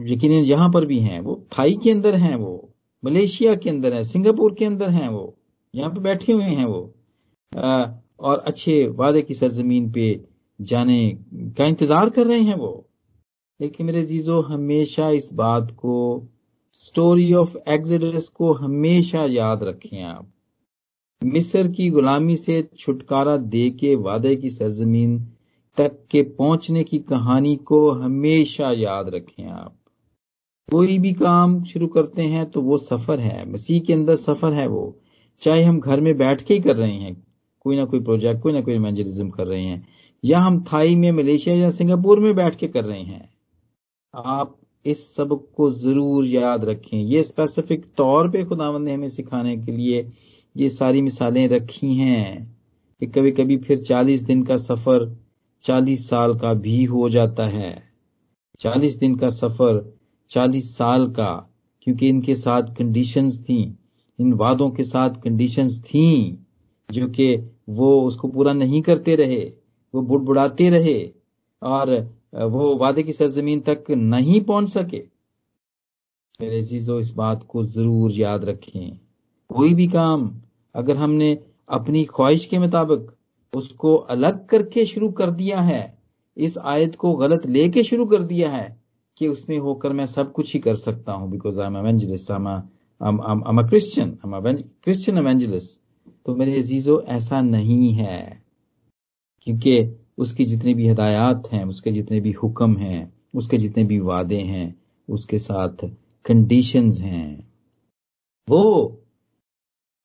यकीन 0.07 0.31
यहाँ 0.31 0.69
पर 0.71 0.85
भी 0.85 0.99
हैं 0.99 1.19
वो 1.19 1.35
थाई 1.57 1.73
के 1.83 1.91
अंदर 1.91 2.15
हैं 2.15 2.35
वो 2.35 2.69
मलेशिया 3.03 3.55
के 3.55 3.69
अंदर 3.69 3.93
है 3.93 4.03
सिंगापुर 4.03 4.53
के 4.53 4.65
अंदर 4.65 4.89
हैं 4.89 5.07
वो 5.09 5.35
यहाँ 5.73 5.89
पे 5.91 5.99
बैठे 6.01 6.33
हुए 6.33 6.43
हैं 6.43 6.65
वो। 6.65 6.93
आ, 7.51 7.85
और 8.19 8.37
अच्छे 8.47 8.87
वादे 8.87 9.21
की 9.21 9.33
सरजमीन 9.33 9.91
पे 9.91 10.07
जाने 10.59 11.17
का 11.57 11.65
इंतज़ार 11.65 12.09
कर 12.09 12.25
रहे 12.27 12.41
हैं 12.41 12.55
वो। 12.55 12.87
लेकिन 13.59 13.85
मेरे 13.85 14.01
जीजो 14.03 14.39
हमेशा 14.41 15.09
इस 15.09 15.29
बात 15.33 15.71
को 15.71 15.95
स्टोरी 16.73 17.33
ऑफ़ 17.33 17.55
एक्सिडस 17.69 18.27
को 18.29 18.53
हमेशा 18.53 19.25
याद 19.25 19.63
रखें 19.63 20.01
आप। 20.03 20.31
मिस्र 21.21 21.67
की 21.67 21.89
गुलामी 21.89 22.35
से 22.35 22.61
छुटकारा 22.77 23.35
दे 23.37 23.69
के 23.69 23.95
वादे 23.95 24.35
की 24.35 24.49
सरजमीन 24.49 25.17
तक 25.77 25.97
के 26.11 26.21
पहुँचने 26.33 26.83
की 26.83 26.99
कहानी 27.01 27.55
को 27.65 27.89
हमेशा 27.91 28.71
याद 28.71 29.09
रखें 29.09 29.45
आप। 29.45 29.75
कोई 30.69 30.97
भी 30.99 31.13
काम 31.13 31.63
शुरू 31.63 31.87
करते 31.87 32.21
हैं 32.23 32.45
तो 32.51 32.61
वो 32.61 32.77
सफ़र 32.79 33.19
है, 33.19 33.51
मसीह 33.51 33.79
के 33.81 33.93
अंदर 33.93 34.15
सफ़र 34.17 34.53
है 34.53 34.67
वो। 34.67 34.95
चाहे 35.41 35.63
हम 35.63 35.79
घर 35.79 36.01
में 36.01 36.15
बैठ 36.17 36.41
के 36.41 36.53
ही 36.53 36.59
कर 36.61 36.75
रहे 36.75 36.93
हैं, 36.93 37.15
कोई 37.65 37.75
ना 37.75 37.85
कोई 37.85 37.99
प्रोजेक्ट 38.01 38.41
कोई 38.41 38.53
ना 38.53 38.61
कोई 38.61 38.73
इवेंजलिज्म 38.75 39.29
कर 39.29 39.47
रहे 39.47 39.63
हैं, 39.63 39.85
या 40.23 40.39
हम 40.39 40.63
थाई 40.63 40.95
में, 40.95 41.11
मलेशिया 41.11 41.55
या 41.55 41.69
सिंगापुर 41.71 42.19
में 42.19 42.35
बैठ 42.35 42.55
के 42.55 42.67
कर 42.67 42.85
रहे 42.85 43.01
हैं, 43.01 43.29
आप 44.13 44.57
इस 44.85 45.03
सबको 45.15 45.69
ज़रूर 45.71 46.25
याद 46.25 46.65
रखें। 46.65 46.97
ये 46.97 47.23
स्पेसिफिक 47.23 47.85
तौर 47.97 48.29
पे 48.29 48.43
खुदावंद 48.45 48.85
ने 48.85 48.93
हमें 48.93 49.09
सिखाने 49.09 49.55
के 49.57 49.71
लिए 49.71 50.07
ये 50.55 50.69
सारी 50.69 51.01
मिसालें 51.01 51.47
रखी 51.49 51.93
हैं 51.95 52.55
कि 53.01 53.07
कभी 53.07 53.31
कभी 53.33 53.57
फिर 53.57 53.79
चालीस 53.81 54.21
दिन 54.23 54.43
का 54.43 54.57
सफ़र 54.57 55.05
चालीस 55.63 56.07
साल 56.09 56.35
का 56.35 56.53
भी 56.53 56.83
हो 56.83 57.09
जाता 57.09 57.47
है। 57.47 57.83
चालीस 58.59 58.95
दिन 58.95 59.15
का 59.15 59.29
सफ़र 59.29 59.81
चालीस 60.31 60.75
साल 60.77 61.07
का, 61.07 61.49
क्योंकि 61.81 62.09
इनके 62.09 62.35
साथ 62.35 62.75
कंडीशंस 62.75 63.39
थी। 63.39 63.61
इन 64.19 64.33
वादों 64.33 64.69
के 64.69 64.83
साथ 64.83 65.21
कंडीशंस 65.21 65.79
थी, 65.83 66.37
जो 66.89 67.07
कि 67.07 67.35
वो 67.69 68.01
उसको 68.01 68.27
पूरा 68.27 68.53
नहीं 68.53 68.81
करते 68.81 69.15
रहे, 69.15 69.43
वो 69.93 70.01
बुड़बुड़ाते 70.01 70.69
रहे, 70.69 70.99
और 71.61 71.91
वो 72.33 72.75
वादे 72.75 73.03
की 73.03 73.13
सरजमीन 73.13 73.59
तक 73.59 73.91
नहीं 73.91 74.41
पहुँच 74.41 74.69
सके। 74.69 75.01
मेरे 76.39 76.61
जीजो 76.61 76.99
इस 76.99 77.11
बात 77.11 77.43
को 77.43 77.63
ज़रूर 77.63 78.11
याद 78.11 78.45
रखें। 78.45 78.97
कोई 79.49 79.73
भी 79.73 79.87
काम 79.87 80.31
अगर 80.75 80.97
हमने 80.97 81.37
अपनी 81.69 82.03
ख्वाहिश 82.05 82.45
के 82.45 82.59
मुताबिक 82.59 83.11
उसको 83.53 83.95
अलग 83.95 84.45
करके 84.45 84.85
शुरू 84.85 85.09
कर 85.11 85.29
दिया 85.31 85.61
है। 85.61 85.83
इस 86.37 86.57
आयत 86.57 86.95
को 86.95 87.13
गलत 87.15 87.45
लेके 87.45 87.83
शुरू 87.83 88.05
कर 88.05 88.23
दिया 88.23 88.49
है 88.51 88.81
कि 89.17 89.27
उसमें 89.27 89.57
होकर 89.59 89.93
मैं 89.93 90.05
सब 90.05 90.31
कुछ 90.31 90.53
ही 90.53 90.59
कर 90.59 90.75
सकता 90.75 91.13
हूँ 91.13 91.29
because 91.31 91.59
I 91.61 91.67
am 91.67 91.77
evangelist 91.77 92.31
I 92.31 92.37
am 92.37 93.61
Christian 93.63 94.11
तो 96.25 96.35
मेरे 96.35 96.57
अजीजों, 96.57 97.01
ऐसा 97.03 97.41
नहीं 97.41 97.91
है, 97.93 98.43
क्योंकि 99.41 99.97
उसकी 100.17 100.45
जितनी 100.45 100.73
भी 100.73 100.87
हदायत 100.87 101.51
हैं, 101.51 101.63
उसके 101.65 101.91
जितने 101.91 102.19
भी 102.19 102.31
हुक्म 102.31 102.77
हैं, 102.77 103.13
उसके 103.35 103.57
जितने 103.57 103.83
भी 103.83 103.99
वादे 103.99 104.39
हैं, 104.39 104.75
उसके 105.09 105.37
साथ 105.37 105.85
कंडीशंस 106.25 106.99
हैं। 107.01 107.47
वो 108.47 109.01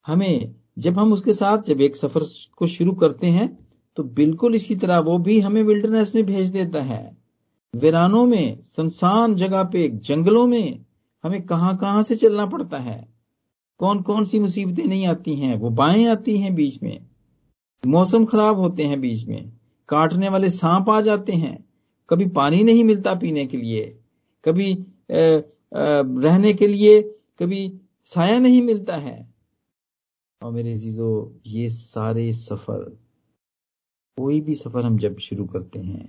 हमें 0.05 0.55
जब 0.79 0.99
हम 0.99 1.13
उसके 1.13 1.33
साथ 1.33 1.63
जब 1.63 1.81
एक 1.81 1.95
सफ़र 1.95 2.23
को 2.57 2.67
शुरू 2.67 2.91
करते 2.93 3.27
हैं 3.27 3.47
तो 3.97 4.03
बिल्कुल 4.03 4.55
इसी 4.55 4.75
तरह 4.75 4.99
वो 4.99 5.17
भी 5.17 5.39
हमें 5.39 5.61
विल्डरनेस 5.63 6.13
में 6.15 6.25
भेज 6.25 6.49
देता 6.49 6.81
है। 6.81 7.17
वीरानों 7.73 8.25
में, 8.25 8.55
सुनसान 8.55 9.35
जगह 9.35 9.63
पे, 9.63 9.87
जंगलों 9.89 10.47
में 10.47 10.85
हमें 11.23 11.41
कहाँ 11.41 11.75
कहाँ 11.77 12.01
से 12.01 12.15
चलना 12.15 12.45
पड़ता 12.45 12.77
है? 12.77 13.07
कौन 13.79 14.01
कौन 14.01 14.25
सी 14.25 14.39
मुसीबतें 14.39 14.85
नहीं 14.85 15.05
आती 15.07 15.35
हैं? 15.35 15.55
वो 15.55 15.69
बाएँ 15.69 16.05
आती 16.05 16.37
हैं 16.37 16.53
बीच 16.55 16.81
में। 16.83 16.99
मौसम 17.83 18.25
खराब 18.25 18.59
होते 18.59 18.83
हैं 18.83 18.99
बीच 19.01 19.25
में। 19.27 19.51
काटने 19.89 20.29
वाले 20.29 20.49
सांप 20.49 20.89
आ 20.89 20.99
जाते 21.01 21.33
हैं। 21.33 21.57
कभी 22.09 22.25
पानी 22.25 22.63
नहीं 22.63 22.83
मिलता 22.83 23.13
पीने 23.15 23.45
के 23.45 23.57
लिए। 23.57 23.85
कभी 24.45 24.73
रहने 25.11 26.53
के 26.53 26.67
लिए 26.67 27.01
कभी 27.39 27.71
साया 28.05 28.39
नहीं 28.39 28.61
मिलता 28.61 28.95
है। 28.95 29.28
और 30.41 30.51
मेरे 30.51 30.73
जीजो 30.75 31.09
ये 31.45 31.67
सारे 31.69 32.31
सफ़र, 32.33 32.83
कोई 34.17 34.39
भी 34.41 34.55
सफ़र 34.55 34.85
हम 34.85 34.97
जब 34.97 35.17
शुरू 35.19 35.45
करते 35.45 35.79
हैं 35.79 36.07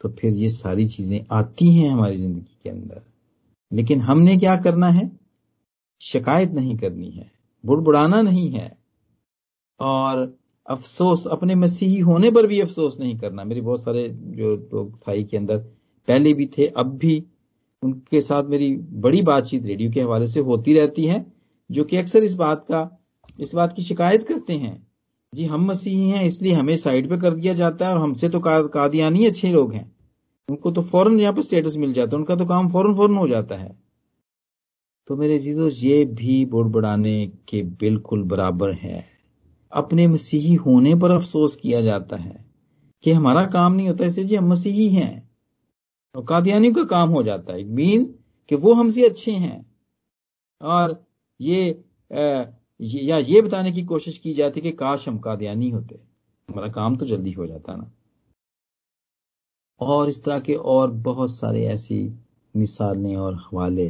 तो 0.00 0.08
फिर 0.10 0.32
ये 0.32 0.48
सारी 0.48 0.86
चीज़ें 0.86 1.24
आती 1.32 1.70
हैं 1.72 1.88
हमारी 1.90 2.16
ज़िंदगी 2.16 2.56
के 2.62 2.70
अंदर। 2.70 3.02
लेकिन 3.72 4.00
हमने 4.00 4.36
क्या 4.36 4.56
करना 4.56 4.88
है? 4.88 5.10
शिकायत 6.00 6.50
नहीं 6.50 6.76
करनी 6.78 7.10
है, 7.10 7.30
बुड़बुड़ाना 7.64 8.20
नहीं 8.22 8.50
है। 8.50 8.70
और 9.80 10.38
अफसोस, 10.66 11.26
अपने 11.26 11.54
मसीही 11.54 11.98
होने 12.00 12.30
पर 12.30 12.46
भी 12.46 12.60
अफसोस 12.60 12.98
नहीं 13.00 13.16
करना। 13.18 13.44
मेरे 13.44 13.60
बहुत 13.60 13.82
सारे 13.84 14.08
जो 14.08 14.54
लोग 14.74 14.98
थाई 15.00 15.24
के 15.24 15.36
अंदर 15.36 15.58
पहले 16.08 16.32
भी 16.34 16.46
थे, 16.48 16.66
अब 16.66 16.96
भी, 16.96 17.22
उनके 17.82 18.20
साथ 18.20 18.44
मेरी 18.44 18.72
बड़ी 18.76 19.22
बातचीत 19.22 19.66
रेडियो 19.66 19.90
के 19.90 20.00
हवाले 20.00 20.26
से 20.26 20.40
होती 20.40 20.74
रहती 20.74 21.04
है, 21.06 21.24
जो 21.70 21.84
कि 21.84 21.96
अक्सर 21.96 22.22
इस 22.22 22.34
बात 22.34 22.64
का 22.64 22.82
इस 23.40 23.54
बात 23.54 23.72
की 23.72 23.82
शिकायत 23.82 24.22
करते 24.28 24.56
हैं। 24.56 24.86
जी, 25.32 25.44
हम 25.44 25.66
मसीही 25.66 26.08
हैं, 26.08 26.24
इसलिए 26.24 26.52
हमें 26.52 26.76
साइड 26.76 27.08
पे 27.08 27.18
कर 27.18 27.34
दिया 27.34 27.54
जाता 27.54 27.88
है 27.88 27.94
और 27.94 28.00
हमसे 28.00 28.28
तो 28.28 28.40
कादियानी 28.68 29.26
अच्छे 29.26 29.52
लोग 29.52 29.74
हैं। 29.74 29.96
उनको 30.48 30.70
तो 30.70 30.82
फ़ौरन 30.82 31.20
यहाँ 31.20 31.32
पर 31.32 31.42
स्टेटस 31.42 31.76
मिल 31.76 31.92
जाता 31.92 32.10
है, 32.10 32.16
उनका 32.16 32.36
तो 32.36 32.46
काम 32.46 32.68
फ़ौरन 32.68 32.94
फ़ौरन 32.94 33.16
हो 33.16 33.26
जाता 33.28 33.56
है। 33.56 33.72
तो 35.08 35.16
मेरे 35.16 35.38
जीजो 35.38 35.68
ये 35.68 36.04
भी 36.04 36.44
बुड़बुड़ाने 36.46 37.26
के 37.48 37.62
बिल्कुल 37.62 38.22
बराबर 38.22 38.72
है। 38.72 39.04
अपने 39.72 40.06
मसीही 40.06 40.54
होने 40.54 40.94
पर 40.94 41.10
अफसोस 41.10 41.56
किया 41.56 41.80
जाता 41.80 42.16
है 42.16 42.44
कि 43.04 43.12
हमारा 43.12 43.44
काम 43.46 43.72
नहीं 43.72 43.88
होता, 43.88 44.04
इसलिए 44.04 44.26
जी 44.26 44.36
हम 44.36 44.48
मसीही 44.48 44.88
हैं। 44.88 45.30
और 46.14 46.24
कादियानियों 46.24 46.74
का 46.74 46.84
काम 46.84 47.10
हो 47.10 47.22
जाता 47.22 47.52
है। 47.52 47.64
मीन 47.64 48.04
कि 48.50 48.56
वो 48.56 48.74
हमसे 48.74 49.06
अच्छे 49.06 49.32
हैं। 49.32 49.66
और 50.62 51.06
ये 51.40 51.70
ये, 52.80 53.00
या 53.00 53.42
बताने 53.42 53.72
की 53.72 53.82
कोशिश 53.82 54.18
की 54.18 54.32
जाती 54.32 54.60
कि 54.60 54.72
काश 54.72 55.08
हम 55.08 55.18
कादियानी 55.18 55.70
होते। 55.70 56.00
हमारा 56.48 56.68
काम 56.68 56.96
तो 56.96 57.06
जल्दी 57.06 57.32
हो 57.32 57.46
जाता 57.46 57.76
ना। 57.76 57.92
और 59.80 60.08
इस 60.08 60.24
तरह 60.24 60.40
के 60.40 60.54
और 60.54 60.90
बहुत 60.90 61.30
सारे 61.30 61.66
ऐसी 61.66 62.12
मिसालें 62.56 63.16
और 63.16 63.34
हवाले 63.34 63.88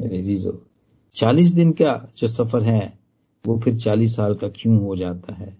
मेरे 0.00 0.22
जीजो 0.22 0.66
चालीस 1.14 1.50
दिन 1.50 1.72
का 1.72 2.12
जो 2.16 2.28
सफ़र 2.28 2.62
है 2.62 2.98
वो 3.46 3.58
फिर 3.58 3.76
चालीस 3.76 4.16
साल 4.16 4.34
का 4.34 4.48
क्यों 4.48 4.82
हो 4.82 4.96
जाता 4.96 5.34
है? 5.34 5.58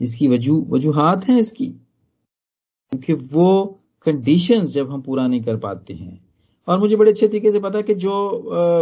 इसकी 0.00 0.28
वज़ू 0.28 0.66
वजूहत 0.70 1.24
हैं 1.24 1.38
इसकी। 1.38 1.66
क्योंकि 2.90 3.12
वो 3.12 3.80
कंडीशंस 4.04 4.68
जब 4.68 4.90
हम 4.90 5.02
पूरा 5.02 5.26
नहीं 5.26 5.42
कर 5.42 5.56
पाते 5.56 5.94
हैं 5.94 6.27
और 6.68 6.78
मुझे 6.78 6.96
बड़े 6.96 7.10
अच्छे 7.10 7.26
तरीके 7.28 7.50
से 7.52 7.60
पता 7.60 7.78
है 7.78 7.82
कि 7.82 7.94
जो 7.94 8.14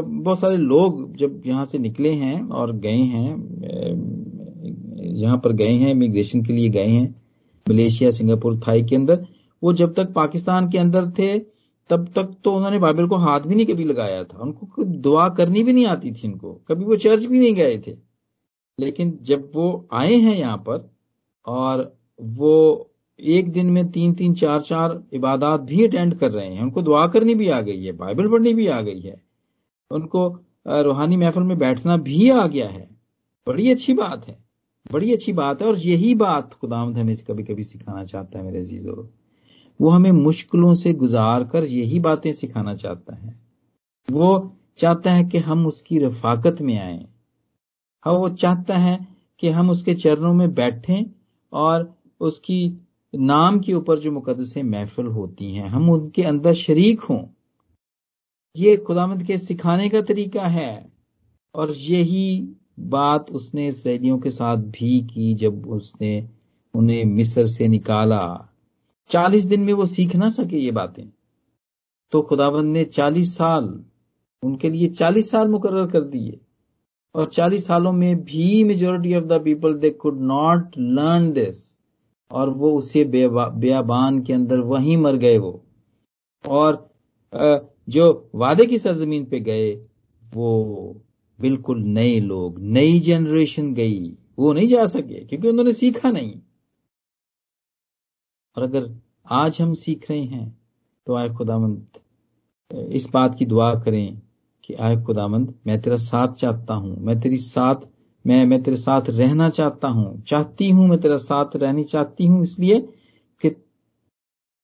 बहुत 0.04 0.38
सारे 0.38 0.56
लोग 0.56 1.14
जब 1.16 1.42
यहाँ 1.46 1.64
से 1.64 1.78
निकले 1.78 2.12
हैं 2.12 2.40
और 2.50 2.72
गए 2.76 3.02
हैं 3.12 3.28
यहाँ 5.16 5.36
पर 5.44 5.52
गए 5.52 5.72
हैं 5.72 5.90
इमिग्रेशन 5.90 6.42
के 6.44 6.52
लिए 6.52 6.68
गए 6.68 6.86
हैं, 6.86 7.14
मलेशिया, 7.66 8.10
सिंगापुर, 8.10 8.58
थाई 8.66 8.82
के 8.82 8.96
अंदर, 8.96 9.24
वो 9.62 9.72
जब 9.72 9.94
तक 9.94 10.12
पाकिस्तान 10.12 10.68
के 10.70 10.78
अंदर 10.78 11.10
थे, 11.10 11.38
तब 11.90 12.08
तक 12.16 12.34
तो 12.44 12.52
उन्होंने 12.52 12.78
बाइबल 12.78 13.06
को 13.08 13.16
हाथ 13.16 13.40
भी 13.40 13.54
नहीं 13.54 13.66
कभी 13.66 13.84
लगाया 13.84 14.22
था। 14.24 14.38
उनको 14.42 14.84
दुआ 14.84 15.28
करनी 15.28 15.62
भी 15.62 15.72
नहीं 15.72 15.86
आती 15.86 16.12
थी 16.12 16.28
उनको 16.28 16.52
कभी 16.68 16.84
वो 16.84 16.96
चर्च 16.96 17.24
भी 17.24 17.38
नहीं 17.38 17.54
गए 17.54 17.78
थे। 17.86 17.94
लेकिन 18.78 19.18
जब 19.22 19.50
वो 19.54 19.88
आए 19.92 20.14
हैं 20.14 20.34
यहाँ 20.36 20.56
पर 20.68 20.88
और 21.46 21.92
वो 22.20 22.85
एक 23.20 23.52
दिन 23.52 23.70
में 23.70 23.90
तीन 23.90 24.12
तीन, 24.14 24.34
चार 24.34 24.60
चार 24.60 25.02
इबादत 25.12 25.60
भी 25.60 25.84
अटेंड 25.86 26.14
कर 26.14 26.30
रहे 26.30 26.54
हैं। 26.54 26.62
उनको 26.62 26.82
दुआ 26.82 27.06
करनी 27.06 27.34
भी 27.34 27.48
आ 27.48 27.60
गई 27.60 27.84
है 27.84 27.92
बाइबल 27.92 28.28
पढ़नी 28.28 28.54
भी 28.54 28.66
आ 28.66 28.80
गई 28.80 29.00
है। 29.00 29.16
उनको 29.90 30.28
रूहानी 30.66 31.16
महफिल 31.16 31.42
में 31.42 31.58
बैठना 31.58 31.96
भी 31.96 32.28
आ 32.30 32.46
गया 32.46 32.68
है। 32.68 32.88
बड़ी 33.46 33.70
अच्छी 33.70 33.94
बात 33.94 34.26
है, 34.28 34.36
बड़ी 34.92 35.12
अच्छी 35.12 35.32
बात 35.32 35.62
है। 35.62 35.68
और 35.68 35.78
यही 35.78 36.14
बात 36.14 36.54
खुदामद 36.54 36.98
हमें 36.98 37.16
कभी 37.16 37.42
कभी 37.44 37.62
सिखाना 37.62 38.04
चाहता 38.04 38.38
है 38.38 38.44
मेरे 38.44 38.58
अजीजों। 38.58 39.06
वो 39.80 39.90
हमें 39.90 40.10
मुश्किलों 40.12 40.74
से 40.74 40.92
गुजार 40.94 41.44
कर 41.44 41.64
यही 41.64 42.00
बातें 42.00 42.32
सिखाना 42.32 42.74
चाहता 42.74 43.16
है। 43.16 43.34
वो 44.08 44.56
चाहता 44.78 45.12
है 45.12 45.24
कि 45.24 45.38
हम 45.38 45.66
उसकी 45.66 45.98
रफाकत 45.98 46.60
में 46.60 46.78
आए। 46.78 47.04
हाँ 48.04 48.12
वो 48.12 48.28
चाहता 48.28 48.76
है 48.76 48.98
कि 49.40 49.48
हम 49.48 49.70
उसके 49.70 49.94
चरणों 49.94 50.32
में 50.34 50.54
बैठें 50.54 51.04
और 51.52 51.94
उसकी 52.20 52.85
नाम 53.16 53.60
के 53.60 53.74
ऊपर 53.74 53.98
जो 53.98 54.12
मुकदस 54.12 54.54
महफिल 54.58 55.06
होती 55.06 55.50
हैं, 55.50 55.68
हम 55.68 55.90
उनके 55.90 56.22
अंदर 56.22 56.52
शरीक 56.52 57.00
हों। 57.00 57.26
ये 58.56 58.76
खुदामद 58.76 59.22
के 59.22 59.38
सिखाने 59.38 59.88
का 59.88 60.00
तरीका 60.00 60.46
है, 60.46 60.86
और 61.54 61.70
यही 61.70 62.48
बात 62.80 63.30
उसने 63.30 63.68
इसराइलियों 63.68 64.18
के 64.18 64.30
साथ 64.30 64.56
भी 64.56 65.00
की 65.00 65.34
जब 65.34 65.66
उसने 65.66 66.28
उन्हें 66.74 67.04
मिस्र 67.04 67.46
से 67.46 67.68
निकाला। 67.68 68.48
चालीस 69.10 69.44
दिन 69.44 69.60
में 69.60 69.72
वो 69.72 69.86
सीख 69.86 70.16
ना 70.16 70.28
सके 70.28 70.56
ये 70.56 70.70
बातें। 70.70 71.10
तो 72.10 72.22
खुदाबंद 72.22 72.64
ने 72.64 72.84
चालीस 72.84 73.36
साल, 73.36 73.84
उनके 74.42 74.70
लिए 74.70 74.88
चालीस 74.88 75.30
साल 75.30 75.48
मुकर 75.48 75.86
कर 75.86 76.00
दिए। 76.00 76.40
और 77.14 77.26
चालीस 77.26 77.66
सालों 77.66 77.92
में 77.92 78.24
भी 78.24 78.64
majority 78.64 79.14
of 79.14 79.24
the 79.24 79.32
people 79.32 79.74
they 79.74 79.90
could 79.90 80.20
not 80.20 80.78
learn 80.78 81.32
this 81.32 81.75
और 82.30 82.50
वो 82.50 82.70
उसे 82.78 83.04
बेयाबान 83.04 84.22
के 84.22 84.32
अंदर 84.32 84.60
वहीं 84.62 84.96
मर 84.96 85.16
गए 85.16 85.38
वो। 85.38 85.62
और 86.44 86.88
जो 87.88 88.30
वादे 88.34 88.66
की 88.66 88.78
सरजमीन 88.78 89.24
पे 89.24 89.40
गए, 89.40 89.74
वो 90.22 91.02
बिल्कुल 91.38 91.82
नए 91.82 92.18
लोग, 92.20 92.58
नई 92.60 92.98
जनरेशन 93.00 93.72
गई। 93.74 94.10
वो 94.38 94.52
नहीं 94.52 94.68
जा 94.68 94.84
सके, 94.86 95.20
क्योंकि 95.20 95.48
उन्होंने 95.48 95.72
सीखा 95.72 96.10
नहीं। 96.10 96.34
और 98.56 98.62
अगर 98.62 98.88
आज 99.32 99.60
हम 99.60 99.72
सीख 99.74 100.10
रहे 100.10 100.22
हैं 100.22 100.56
तो 101.06 101.14
आए 101.14 101.28
खुदामंद 101.30 102.00
इस 102.90 103.08
बात 103.12 103.34
की 103.34 103.46
दुआ 103.46 103.74
करें 103.74 104.20
कि 104.64 104.74
आए 104.74 104.96
खुदामंद 105.04 105.54
मैं 105.66 105.80
तेरा 105.82 105.96
साथ 105.98 106.34
चाहता 106.34 106.74
हूँ, 106.74 106.96
मैं 106.96 107.20
तेरी 107.20 107.36
साथ 107.36 107.86
मैं 108.26 108.44
मैं 108.46 108.62
तेरे 108.62 108.76
साथ 108.76 109.08
रहना 109.10 109.48
चाहता 109.50 109.88
हूँ। 109.88 110.22
चाहती 110.22 110.68
हूँ 110.70 110.86
मैं 110.88 110.98
तेरा 111.00 111.16
साथ 111.18 111.56
रहनी, 111.56 111.84
चाहती 111.84 112.26
हूँ 112.26 112.42
इसलिए 112.42 112.80
कि 113.42 113.50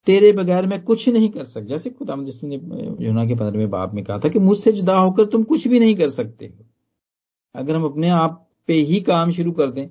तेरे 0.06 0.32
बगैर 0.32 0.66
मैं 0.66 0.82
कुछ 0.84 1.08
नहीं 1.08 1.28
कर 1.30 1.44
सकता 1.44 1.66
जैसे 1.66 1.90
खुदा 1.90 2.16
जिसने 2.24 2.54
यूना 3.04 3.26
के 3.26 3.34
पंद्रहवें 3.34 3.70
बाप 3.70 3.94
में 3.94 4.04
कहा 4.04 4.18
था 4.18 4.28
कि 4.28 4.38
मुझसे 4.40 4.72
जुदा 4.72 4.98
होकर 4.98 5.26
तुम 5.26 5.42
कुछ 5.44 5.66
भी 5.68 5.80
नहीं 5.80 5.94
कर 5.96 6.08
सकते 6.10 6.46
हो। 6.46 6.64
अगर 7.54 7.76
हम 7.76 7.84
अपने 7.84 8.08
आप 8.10 8.48
पे 8.68 8.74
ही 8.80 9.00
काम 9.00 9.30
शुरू 9.30 9.52
कर 9.52 9.70
दें, 9.70 9.88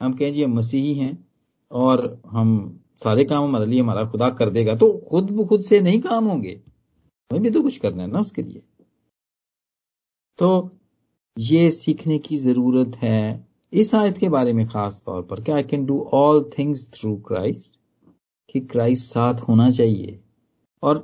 हम 0.00 0.12
कहें 0.12 0.32
जी 0.32 0.42
हम 0.42 0.56
मसीही 0.58 0.94
हैं 0.94 1.26
और 1.70 2.20
हम 2.26 2.80
सारे 3.04 3.24
काम 3.24 3.44
हमारे 3.44 3.66
लिए 3.66 3.80
हमारा 3.80 4.04
खुदा 4.04 4.28
कर 4.30 4.50
देगा 4.50 4.74
तो 4.76 4.92
खुद 5.10 5.30
ब 5.30 5.46
खुद 5.48 5.62
से 5.62 5.80
नहीं 5.80 6.00
काम 6.00 6.24
होंगे। 6.24 6.60
हमें 7.30 7.42
भी 7.42 7.50
तो 7.50 7.62
कुछ 7.62 7.76
करना 7.76 8.02
है 8.02 8.10
ना 8.10 8.20
उसके 8.20 8.42
लिए। 8.42 8.62
तो 10.38 10.77
ये 11.37 11.69
सीखने 11.69 12.17
की 12.17 12.37
जरूरत 12.37 12.95
है 12.95 13.45
इस 13.73 13.93
आयत 13.95 14.17
के 14.17 14.29
बारे 14.29 14.53
में 14.53 14.67
खास 14.67 15.01
तौर 15.05 15.21
पर 15.21 15.41
कि 15.43 15.51
I 15.51 15.63
can 15.63 15.85
do 15.85 15.99
all 16.13 16.43
things 16.57 16.87
through 16.93 17.15
Christ 17.27 17.79
कि 18.49 18.59
क्राइस्ट 18.59 19.03
साथ 19.03 19.41
होना 19.41 19.69
चाहिए 19.69 20.19
और 20.83 20.97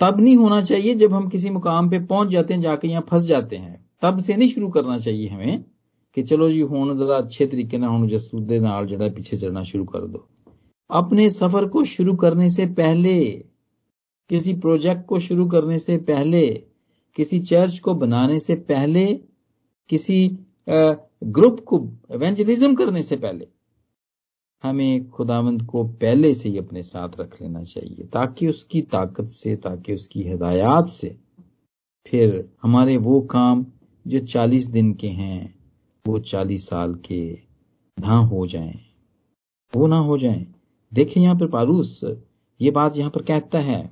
तब 0.00 0.20
नहीं 0.20 0.36
होना 0.36 0.60
चाहिए 0.62 0.94
जब 0.94 1.12
हम 1.14 1.28
किसी 1.28 1.50
मुकाम 1.50 1.90
पे 1.90 1.98
पहुंच 2.06 2.28
जाते 2.28 2.54
हैं 2.54 2.60
जाके 2.60 2.88
यहां 2.88 3.02
फंस 3.02 3.24
जाते 3.24 3.56
हैं 3.56 3.74
तब 4.02 4.18
से 4.18 4.36
नहीं 4.36 4.48
शुरू 4.48 4.68
करना 4.68 4.98
चाहिए 4.98 5.28
हमें 5.28 5.64
कि 6.16 6.22
चलो 6.22 6.50
जी 6.50 6.60
हूं 6.60 6.94
जरा 6.96 7.16
अच्छे 7.16 7.46
तरीके 7.46 7.78
ना 7.78 7.88
हूं 7.88 8.06
जसूद 8.08 8.46
ਦੇ 8.46 8.58
ਨਾਲ 8.60 8.86
ਜਿਹੜਾ 8.86 9.08
ਪਿੱਛੇ 9.08 9.36
ਚੜਨਾ 9.36 9.62
ਸ਼ੁਰੂ 9.64 9.84
ਕਰ 9.86 10.06
ਦੋ 10.06 10.26
अपने 10.90 11.26
सफर 11.30 11.64
को 11.68 11.82
शुरू 11.84 12.12
करने 12.16 12.46
से 12.50 12.64
पहले 12.78 13.12
किसी 14.30 14.52
प्रोजेक्ट 14.54 15.04
को 15.06 15.18
शुरू 15.18 15.46
करने 15.46 15.78
से 15.78 15.96
पहले 16.08 16.42
किसी 17.16 17.38
चर्च 17.42 17.78
को 17.78 17.94
बनाने 18.02 18.38
से 18.38 18.54
पहले 18.66 19.04
किसी 19.89 20.37
ग्रुप 20.69 21.59
को 21.59 21.79
एवेंजलिज्म 22.11 22.75
करने 22.75 23.01
से 23.01 23.15
पहले 23.17 23.47
हमें 24.63 25.09
खुदावंद 25.09 25.61
को 25.63 25.83
पहले 25.83 26.33
से 26.33 26.49
ही 26.49 26.57
अपने 26.57 26.83
साथ 26.83 27.19
रख 27.19 27.41
लेना 27.41 27.63
चाहिए, 27.63 28.05
ताकि 28.05 28.47
उसकी 28.47 28.81
ताकत 28.81 29.27
से, 29.27 29.55
ताकि 29.55 29.93
उसकी 29.93 30.23
हिदायत 30.23 30.87
से 30.87 31.17
फिर 32.05 32.49
हमारे 32.63 32.97
वो 32.97 33.19
काम 33.21 33.65
जो 34.05 34.19
चालीस 34.25 34.65
दिन 34.65 34.93
के 34.93 35.07
हैं, 35.07 35.55
वो 36.05 36.19
चालीस 36.19 36.67
साल 36.67 36.95
के 36.95 37.21
ना 37.97 38.17
हो 38.17 38.45
जाएँ। 38.47 38.79
वो 39.73 39.87
ना 39.87 39.97
हो 39.99 40.17
जाएँ। 40.17 40.45
देखें 40.91 41.21
यहाँ 41.21 41.35
पर 41.35 41.47
पारूस, 41.47 41.99
ये 42.59 42.71
बात 42.71 42.97
यहाँ 42.97 43.11
पर 43.11 43.21
कहता 43.21 43.59
है, 43.59 43.89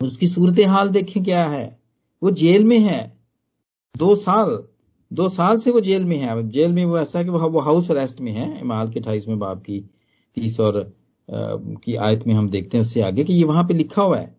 उसकी 0.00 0.28
सूरत 0.28 0.60
हाल 0.68 0.90
देखें 0.90 1.22
क्या 1.24 1.44
है? 1.46 1.78
वो 2.22 2.30
जेल 2.32 2.64
में 2.64 2.78
है। 2.78 3.00
दो 3.94 4.14
साल 4.14 4.62
दो 5.10 5.28
साल 5.28 5.58
से 5.58 5.70
वो 5.70 5.80
जेल 5.80 6.04
में 6.04 6.16
है। 6.18 6.48
जेल 6.50 6.72
में 6.72 6.84
वो 6.84 6.98
ऐसा 6.98 7.22
कि 7.22 7.30
वो 7.30 7.60
हाउस 7.60 7.90
अरेस्ट 7.90 8.20
में 8.20 8.32
है, 8.32 8.60
इमाल 8.60 8.90
के 8.90 9.00
अठाईसवें 9.00 9.38
बाब 9.38 9.60
की 9.60 9.80
तीस 10.36 10.58
और 10.60 10.80
की 11.28 11.94
आयत 11.96 12.26
में 12.26 12.34
हम 12.34 12.48
देखते 12.50 12.76
हैं 12.76 12.84
उससे 12.84 13.00
आगे 13.00 13.24
कि 13.24 13.32
ये 13.32 13.44
वहाँ 13.44 13.64
पे 13.64 13.74
लिखा 13.74 14.02
हुआ 14.02 14.18
है 14.18 14.36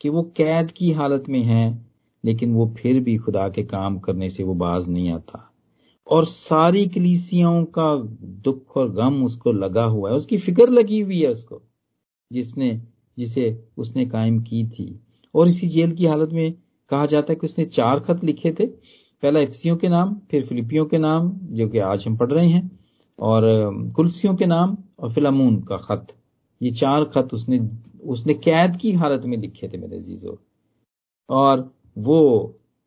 कि 0.00 0.08
वो 0.08 0.22
कैद 0.36 0.70
की 0.70 0.90
हालत 0.92 1.28
में 1.28 1.40
है, 1.40 1.86
लेकिन 2.24 2.54
वो 2.54 2.66
फिर 2.78 3.00
भी 3.00 3.16
खुदा 3.16 3.48
के 3.48 3.62
काम 3.62 3.98
करने 3.98 4.28
से 4.28 4.42
वो 4.42 4.54
बाज 4.54 4.88
नहीं 4.88 5.10
आता। 5.10 5.42
और 6.06 6.24
सारी 6.24 6.86
कलीसियाओं 6.86 7.64
का 7.64 7.94
दुख 8.44 8.76
और 8.76 8.90
गम 8.92 9.24
उसको 9.24 9.52
लगा 9.52 9.84
हुआ 9.84 10.10
है। 10.10 10.16
उसकी 10.16 10.38
फ़िक्र 10.38 10.68
लगी 10.68 11.00
हुई 11.00 11.20
है 11.20 11.30
उसको, 11.30 11.62
जिसने, 12.30 12.80
जिसे 13.18 13.64
उसने 13.78 14.06
कायम 14.06 14.38
की 14.40 14.64
थी। 14.68 15.00
और 15.34 15.48
इसी 15.48 15.68
जेल 15.68 15.92
की 15.92 16.06
हालत 16.06 16.30
में 16.32 16.52
कहा 16.90 17.06
जाता 17.06 17.32
है 17.32 17.36
कि 17.36 17.46
उसने 17.46 17.64
चार 17.64 18.00
खत 18.00 18.24
लिखे 18.24 18.52
थे। 18.60 18.66
पहला 19.22 19.40
इफ्सियों 19.40 19.76
के 19.76 19.88
नाम 19.88 20.14
फिर 20.30 20.46
फिलिपियों 20.46 20.84
के 20.86 20.98
नाम 20.98 21.30
जो 21.52 21.68
कि 21.68 21.78
आज 21.80 22.06
हम 22.06 22.16
पढ़ 22.16 22.32
रहे 22.32 22.48
हैं 22.48 22.70
और 23.18 23.42
कुलसियों 23.96 24.34
के 24.36 24.46
नाम 24.46 24.76
और 24.98 25.12
फिलामून 25.12 25.60
का 25.62 25.76
खत। 25.78 26.06
ये 26.60 26.70
चार 26.70 27.04
खत 27.04 27.28
उसने 27.32 27.58
उसने 28.04 28.34
कैद 28.34 28.76
की 28.76 28.92
हालत 28.92 29.24
में 29.26 29.36
लिखे 29.38 29.68
थे 29.68 29.78
मेरे 29.78 30.00
जीजो 30.00 30.38
और 31.28 31.70
वो 31.98 32.20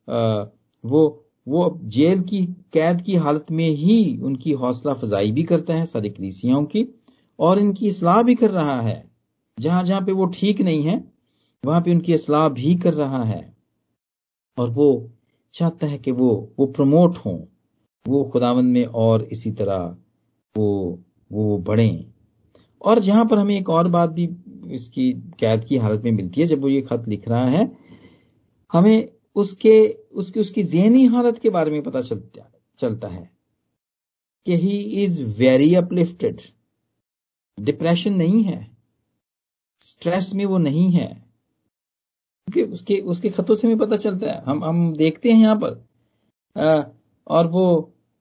आ, 0.08 0.44
वो 0.84 1.26
वो 1.48 1.80
जेल 1.86 2.22
की 2.22 2.46
कैद 2.74 3.02
की 3.02 3.16
हालत 3.16 3.52
में 3.52 3.68
ही 3.68 4.18
उनकी 4.24 4.52
हौसला 4.54 4.94
फजाई 4.94 5.32
भी 5.32 5.44
करता 5.44 5.74
है 5.74 5.86
सारी 5.86 6.10
कलीसियाओं 6.10 6.66
की 6.66 6.88
और 7.40 7.60
इनकी 7.60 7.88
असलाह 7.90 8.22
भी 8.24 8.36
कर 8.36 8.50
रहा 8.52 8.80
है। 8.82 9.04
जहाँ 9.58 9.84
जहाँ 9.84 10.02
पे 10.02 10.12
वो 10.12 10.26
ठीक 10.26 10.62
नहीं 10.62 10.84
है 10.84 11.04
वहाँ 11.64 11.82
पे 11.82 11.92
उनकी 11.92 12.14
असलाह 12.14 12.48
भी 12.50 12.76
कर 12.76 12.94
रहा 12.94 13.24
है। 13.24 13.42
और 14.58 14.70
वो 14.70 14.90
चाहता 15.54 15.88
है 15.88 15.98
कि 15.98 16.12
वो 16.12 16.54
वो 16.60 16.66
प्रमोट 16.66 17.18
हो, 17.18 17.48
वो 18.08 18.24
खुदावंद 18.24 18.74
में 18.74 18.86
और 18.86 19.24
इसी 19.24 19.52
तरह 19.52 19.98
वो 20.58 21.00
वो 21.32 21.58
बढ़े। 21.58 22.06
और 22.82 23.00
जहाँ 23.00 23.26
पर 23.26 23.38
हमें 23.38 23.56
एक 23.56 23.70
और 23.70 23.88
बात 23.88 24.10
भी 24.10 24.30
इसकी 24.72 25.14
कैद 25.14 25.66
की 25.66 25.78
हालत 25.78 26.02
में 26.04 26.12
मिलती 26.12 26.42
है, 26.42 26.48
जब 26.48 26.62
वो 26.62 26.68
ये 26.68 26.82
खत 26.82 27.04
लिख 27.08 27.30
रहा 27.30 27.46
है, 27.46 27.78
हमें 28.74 29.10
उसके, 29.36 29.98
उसकी 30.14 30.40
उसकी 30.40 30.64
जहनी 30.64 31.06
हालत 31.06 31.38
के 31.38 31.50
बारे 31.50 31.72
में 31.72 31.84
पता 31.84 32.02
चलता 32.02 32.52
चलता 32.78 33.08
है 33.08 33.32
कि 34.46 34.58
he 34.58 34.80
is 35.04 35.24
very 35.24 35.76
uplifted 35.76 36.42
depression 37.60 38.14
नहीं 38.14 38.44
है। 38.44 38.78
स्ट्रेस 39.82 40.34
में 40.34 40.46
वो 40.46 40.58
नहीं 40.58 40.92
है। 40.92 41.29
क्योंकि 42.50 42.74
उसके 42.74 43.00
उसके 43.08 43.30
खतों 43.30 43.56
से 43.56 43.68
हमें 43.68 43.78
पता 43.78 43.98
चलता 43.98 44.32
है। 44.32 44.42
हम 44.44 44.64
हम 44.64 44.94
देखते 44.94 45.32
हैं 45.32 45.42
यहाँ 45.42 45.56
पर। 45.56 45.84
आ, 46.56 46.84
और 47.28 47.48
वो 47.48 47.66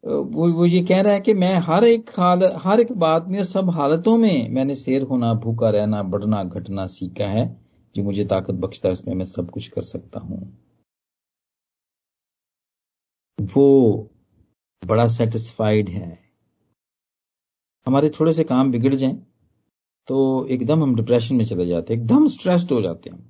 वो 0.04 0.50
वो 0.52 0.66
ये 0.66 0.82
कह 0.84 1.00
रहा 1.00 1.14
है 1.14 1.20
कि 1.20 1.34
मैं 1.34 1.54
हर 1.58 1.84
एक 1.84 2.10
हाल 2.16 2.42
हर 2.56 2.80
एक 2.80 2.92
बात 2.98 3.26
में 3.28 3.42
सब 3.44 3.70
हालतों 3.70 4.16
में 4.18 4.48
मैंने 4.48 4.74
शेर 4.74 5.02
होना 5.02 5.32
भूखा 5.34 5.70
रहना 5.70 6.02
बढ़ना 6.02 6.42
घटना 6.44 6.86
सीखा 6.86 7.26
है 7.26 7.46
जो 7.94 8.02
मुझे 8.04 8.24
ताकत 8.24 8.54
बख्शता 8.54 8.88
है 8.88 8.92
उसमें 8.92 9.14
मैं 9.14 9.24
सब 9.24 9.50
कुछ 9.50 9.68
कर 9.68 9.82
सकता 9.82 10.20
हूँ। 10.20 10.40
वो 13.38 14.10
बड़ा 14.82 15.06
सेटिस्फाइड 15.08 15.88
है। 15.88 16.18
हमारे 17.86 18.08
थोड़े 18.10 18.32
से 18.32 18.44
काम 18.44 18.70
बिगड़ 18.72 18.94
जाएँ 18.94 19.14
तो 20.08 20.46
एकदम 20.46 20.82
हम 20.82 20.94
डिप्रेशन 20.96 21.36
में 21.36 21.44
चले 21.44 21.66
जाते 21.66 21.94
हैं 21.94 22.00
एकदम 22.00 22.26
स्ट्रेस्ड 22.28 22.72
हो 22.72 22.80
जाते 22.82 23.10
हैं 23.10 23.27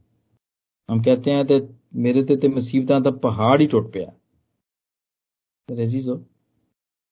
हम 0.88 1.02
कहते 1.02 1.30
हैं 1.30 1.46
तो 1.46 1.60
मेरे 1.96 2.22
ते 2.24 2.36
ते 2.36 2.48
मुसीबत 2.48 3.04
तो 3.04 3.10
पहाड़ 3.20 3.60
ही 3.60 3.66
टुट 3.66 3.92
पाया। 3.94 4.12
रेजीजो 5.68 6.14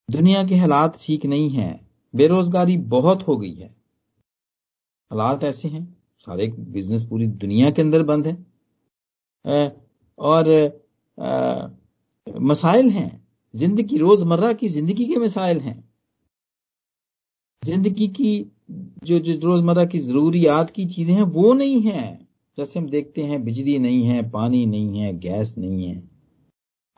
दुनिया 0.08 0.42
के 0.44 0.56
हालात 0.56 0.96
ठीक 1.00 1.24
नहीं 1.26 1.48
है, 1.50 1.80
बेरोजगारी 2.14 2.76
बहुत 2.88 3.26
हो 3.28 3.36
गई 3.36 3.54
है। 3.54 3.68
हालात 5.10 5.44
ऐसे 5.44 5.68
हैं, 5.68 5.96
सारे 6.26 6.46
बिज़नेस 6.48 7.04
पूरी 7.04 7.26
दुनिया 7.26 7.70
के 7.70 7.82
अंदर 7.82 8.02
बंद 8.02 8.26
है। 8.26 8.36
और 10.18 10.48
मसाइल 12.26 12.88
हैं, 12.90 13.22
ज़िंदगी, 13.54 13.98
रोज़मर्रा 13.98 14.52
की 14.52 14.68
ज़िंदगी 14.68 15.04
के 15.04 15.16
मसाइल 15.16 15.60
हैं। 15.60 15.82
ज़िंदगी 17.62 18.08
की, 18.08 18.52
जो 19.04 19.18
जो 19.18 19.38
रोज़मर्रा 19.46 19.84
की 19.84 19.98
जरूरियात 19.98 20.70
की 20.70 20.86
चीज़ें 20.86 21.14
हैं, 21.14 21.22
वो 21.22 21.52
नहीं 21.54 21.80
है। 21.82 22.25
जैसे 22.58 22.80
हम 22.80 22.88
देखते 22.88 23.22
हैं, 23.22 23.44
बिजली 23.44 23.78
नहीं 23.78 24.02
है, 24.02 24.30
पानी 24.30 24.66
नहीं 24.66 24.98
है, 24.98 25.18
गैस 25.18 25.54
नहीं 25.58 25.84
है। 25.84 26.10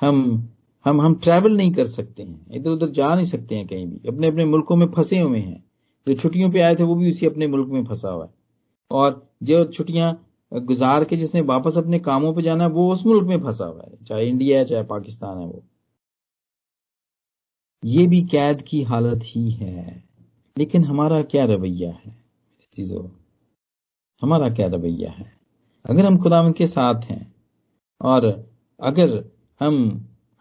हम 0.01 0.49
हम 0.85 1.01
हम 1.01 1.15
ट्रैवल 1.15 1.57
नहीं 1.57 1.73
कर 1.73 1.87
सकते 1.87 2.23
हैं। 2.23 2.47
इधर 2.53 2.71
उधर 2.71 2.89
जा 2.89 3.15
नहीं 3.15 3.25
सकते 3.25 3.57
हैं 3.57 3.67
कहीं 3.67 3.87
भी। 3.87 4.09
अपने 4.09 4.29
अपने 4.29 4.45
मुल्कों 4.45 4.77
में 4.77 4.87
फंसे 4.87 5.19
हुए 5.19 5.39
हैं। 5.39 5.65
जो 6.09 6.15
छुट्टियों 6.15 6.51
पे 6.51 6.61
आए 6.61 6.75
थे, 6.75 6.83
वो 6.83 6.95
भी 6.95 7.09
उसी 7.09 7.27
अपने 7.27 7.47
मुल्क 7.47 7.69
में 7.69 7.85
फंसा 7.85 8.09
हुआ 8.09 8.25
है। 8.25 8.31
और 8.91 9.31
जो 9.43 9.65
छुट्टियाँ 9.65 10.25
गुजार 10.55 11.05
के 11.05 11.17
जिसने 11.17 11.41
वापस 11.41 11.79
अपने 11.79 11.99
कामों 11.99 12.35
पे 12.35 12.43
जाना 12.43 12.65
है, 12.65 12.71
वो 12.71 12.93
उस 12.93 13.07
मुल्क 13.07 13.25
में 13.25 13.41
फंसा 13.41 13.65
हुआ 13.65 13.83
है। 13.83 14.05
चाहे 14.05 14.29
इंडिया 14.29 14.59
है, 14.59 14.65
चाहे 14.65 14.85
पाकिस्तान 14.85 15.39
है 15.39 15.47
वो। 15.47 15.65
ये 17.85 18.07
भी 18.07 18.23
कैद 18.23 18.63
की 18.63 18.83
हालत 18.83 19.21
ही 19.25 19.51
है। 19.51 20.05
लेकिन 20.59 20.85
हमारा 20.85 21.23
क्या 21.23 21.45
रवैया 21.45 21.91
है? 21.91 22.25
चीज़ों, 22.73 23.09
हमारा 24.23 24.49
क्या 24.49 24.67
रवैया 24.67 25.11
है? 25.11 25.38
अगर 25.89 26.07
हम 26.07 26.19
खुदा 26.19 26.49
के 26.51 26.67
साथ 26.67 27.05
हैं 27.05 27.25
और 28.01 28.27
अगर 28.81 29.25
हम 29.61 29.77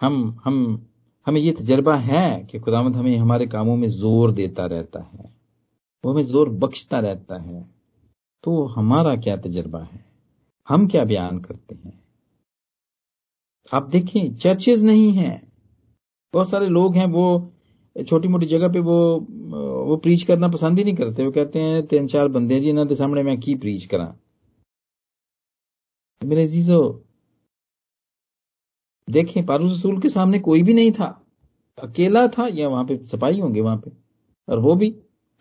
हम 0.02 0.38
हम, 0.44 0.88
हमें 1.28 1.40
ये 1.42 1.52
तजर्बा 1.52 1.96
है 1.98 2.44
कि 2.44 2.60
खुदावंत 2.60 2.96
हमें 2.96 3.16
हमारे 3.18 3.48
कामों 3.48 3.76
में 3.76 3.88
ज़ोर 3.90 4.32
देता 4.32 4.66
रहता 4.66 5.00
है, 5.04 5.30
वो 6.04 6.12
हमें 6.12 6.24
ज़ोर 6.24 6.50
बख्शता 6.60 7.00
रहता 7.00 7.42
है 7.42 7.62
तो 8.44 8.66
हमारा 8.68 9.16
क्या 9.18 9.36
तजर्बा 9.38 9.80
है? 9.82 10.00
हम 10.68 10.88
क्या 10.88 11.04
बयान 11.06 11.40
करते 11.40 11.76
हैं? 11.76 11.94
आप 13.72 13.90
देखें 13.90 14.36
चर्चेज 14.36 14.84
नहीं 14.84 15.12
है। 15.12 15.42
बहुत 16.34 16.50
सारे 16.50 16.68
लोग 16.68 16.96
हैं, 16.96 17.06
वो 17.08 17.52
छोटी 17.96 18.28
मोटी 18.28 18.46
जगह 18.46 18.68
पे 18.68 18.80
वो 18.82 18.98
वो 19.88 19.96
प्रीच 19.98 20.24
करना 20.24 20.48
पसंद 20.48 20.78
ही 20.78 20.84
नहीं 20.84 20.96
करते। 20.96 21.26
वो 21.26 21.32
कहते 21.32 21.60
हैं 21.60 21.86
तीन 21.88 22.08
चार 22.08 22.28
बंदे 22.28 22.60
जी 22.60 22.70
इन्हों 22.70 22.86
के 22.86 22.96
सामने 22.96 23.24
मैं 23.24 23.40
की 23.40 23.56
प्रीच 23.56 23.86
करा। 23.86 24.16
मेरे 26.28 26.46
जीजो 26.48 26.80
देखें 29.08 29.46
पारू 29.46 29.68
रसूल 29.68 30.00
के 30.02 30.10
सामने 30.10 30.40
कोई 30.40 30.64
भी 30.64 30.74
नहीं 30.74 30.92
था। 30.92 31.06
अकेला 31.78 32.28
था, 32.28 32.48
या 32.48 32.68
वहाँ 32.70 32.84
पे 32.86 32.98
सपाई 33.06 33.40
होंगे 33.40 33.62
वहाँ 33.62 33.78
पे। 33.78 33.92
और 34.48 34.60
वो 34.60 34.76
भी 34.76 34.90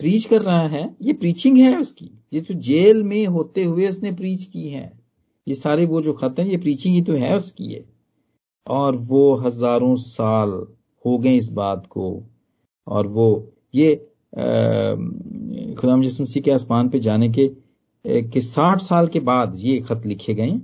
प्रीच 0.01 0.25
कर 0.25 0.42
रहा 0.42 0.66
है। 0.68 0.85
ये 1.03 1.12
प्रीचिंग 1.14 1.57
है 1.59 1.77
उसकी। 1.79 2.11
ये 2.33 2.40
तो 2.40 2.55
जेल 2.61 3.03
में 3.03 3.27
होते 3.27 3.64
हुए 3.64 3.88
उसने 3.88 4.12
प्रीच 4.12 4.44
की 4.44 4.68
है। 4.68 4.92
ये 5.46 5.55
सारे 5.55 5.87
वो 5.87 6.03
जो 6.03 6.12
खत 6.12 6.38
हैं, 6.38 6.46
ये 6.46 6.57
प्रीचिंग 6.57 6.94
ही 6.94 7.03
तो 7.03 7.12
है 7.14 7.37
उसकी 7.37 7.72
है 7.72 7.85
और 8.66 8.96
वो 9.09 9.35
हज़ारों 9.37 9.94
साल 9.96 10.51
हो 11.05 11.18
गए 11.18 11.37
इस 11.37 11.49
बात 11.53 11.87
को। 11.87 12.22
और 12.87 13.07
वो, 13.09 13.53
ये 13.75 13.94
खुदाम 15.77 16.01
मसीह 16.01 16.42
के 16.42 16.51
आसमान 16.51 16.88
पे 16.88 16.99
जाने 16.99 17.33
कि 17.35 18.40
साठ 18.42 18.81
साल 18.81 19.09
के 19.09 19.20
बाद 19.22 19.55
ये 19.59 19.79
खत 19.81 20.07
लिखे 20.07 20.35
गए। 20.35 20.59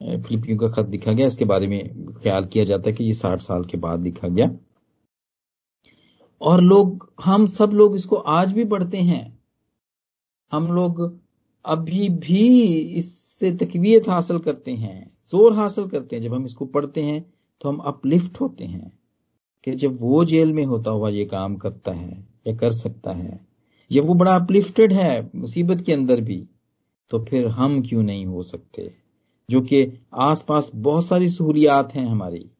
फिलिपियों 0.00 0.56
का 0.58 0.68
खत 0.72 0.90
लिखा 0.90 1.12
गया। 1.12 1.26
इसके 1.26 1.44
बारे 1.44 1.66
में 1.66 2.12
ख्याल 2.14 2.44
किया 2.46 2.64
जाता 2.64 2.90
है 2.90 2.96
कि 2.96 3.04
ये 3.04 3.14
साठ 3.14 3.40
साल 3.42 3.64
के 3.64 3.78
बाद 3.78 4.04
लिखा 4.04 4.28
गया। 4.28 4.50
और 6.40 6.60
लोग, 6.60 7.08
हम 7.24 7.46
सब 7.48 7.70
लोग 7.72 7.94
इसको 7.96 8.16
आज 8.16 8.52
भी 8.52 8.64
पढ़ते 8.66 8.98
हैं। 8.98 9.38
हम 10.52 10.66
लोग 10.66 11.02
अभी 11.64 12.08
भी 12.10 12.46
इससे 12.96 13.50
तकवीत 13.56 14.08
हासिल 14.08 14.38
करते 14.38 14.72
हैं, 14.72 15.10
ज़ोर 15.32 15.52
हासिल 15.54 15.88
करते 15.88 16.16
हैं। 16.16 16.22
जब 16.22 16.34
हम 16.34 16.44
इसको 16.44 16.66
पढ़ते 16.66 17.02
हैं 17.02 17.20
तो 17.60 17.68
हम 17.68 17.76
अपलिफ्ट 17.86 18.40
होते 18.40 18.64
हैं 18.64 18.92
कि 19.66 19.74
जब 19.74 19.96
वो 20.00 20.24
जेल 20.24 20.52
में 20.52 20.64
होता 20.64 20.90
हुआ 20.90 21.08
ये 21.10 21.24
काम 21.26 21.56
करता 21.56 21.92
है 21.92 22.10
या 22.46 22.54
कर 22.56 22.70
सकता 22.72 23.12
है 23.12 23.38
या 23.90 24.02
वो 24.02 24.14
बड़ा 24.14 24.34
अपलिफ्टेड 24.34 24.92
है 24.92 25.30
मुसीबत 25.34 25.80
के 25.86 25.92
अंदर 25.92 26.20
भी 26.20 26.42
तो 27.10 27.24
फिर 27.24 27.46
हम 27.48 27.80
क्यों 27.82 28.02
नहीं 28.02 28.24
हो 28.26 28.42
सकते? 28.42 28.90
जो 29.50 29.60
कि 29.60 29.86
आसपास 30.14 30.70
बहुत 30.74 31.06
सारी 31.06 31.28
सहूलियात 31.28 31.94
हैं 31.94 32.06
हमारी। 32.06 32.50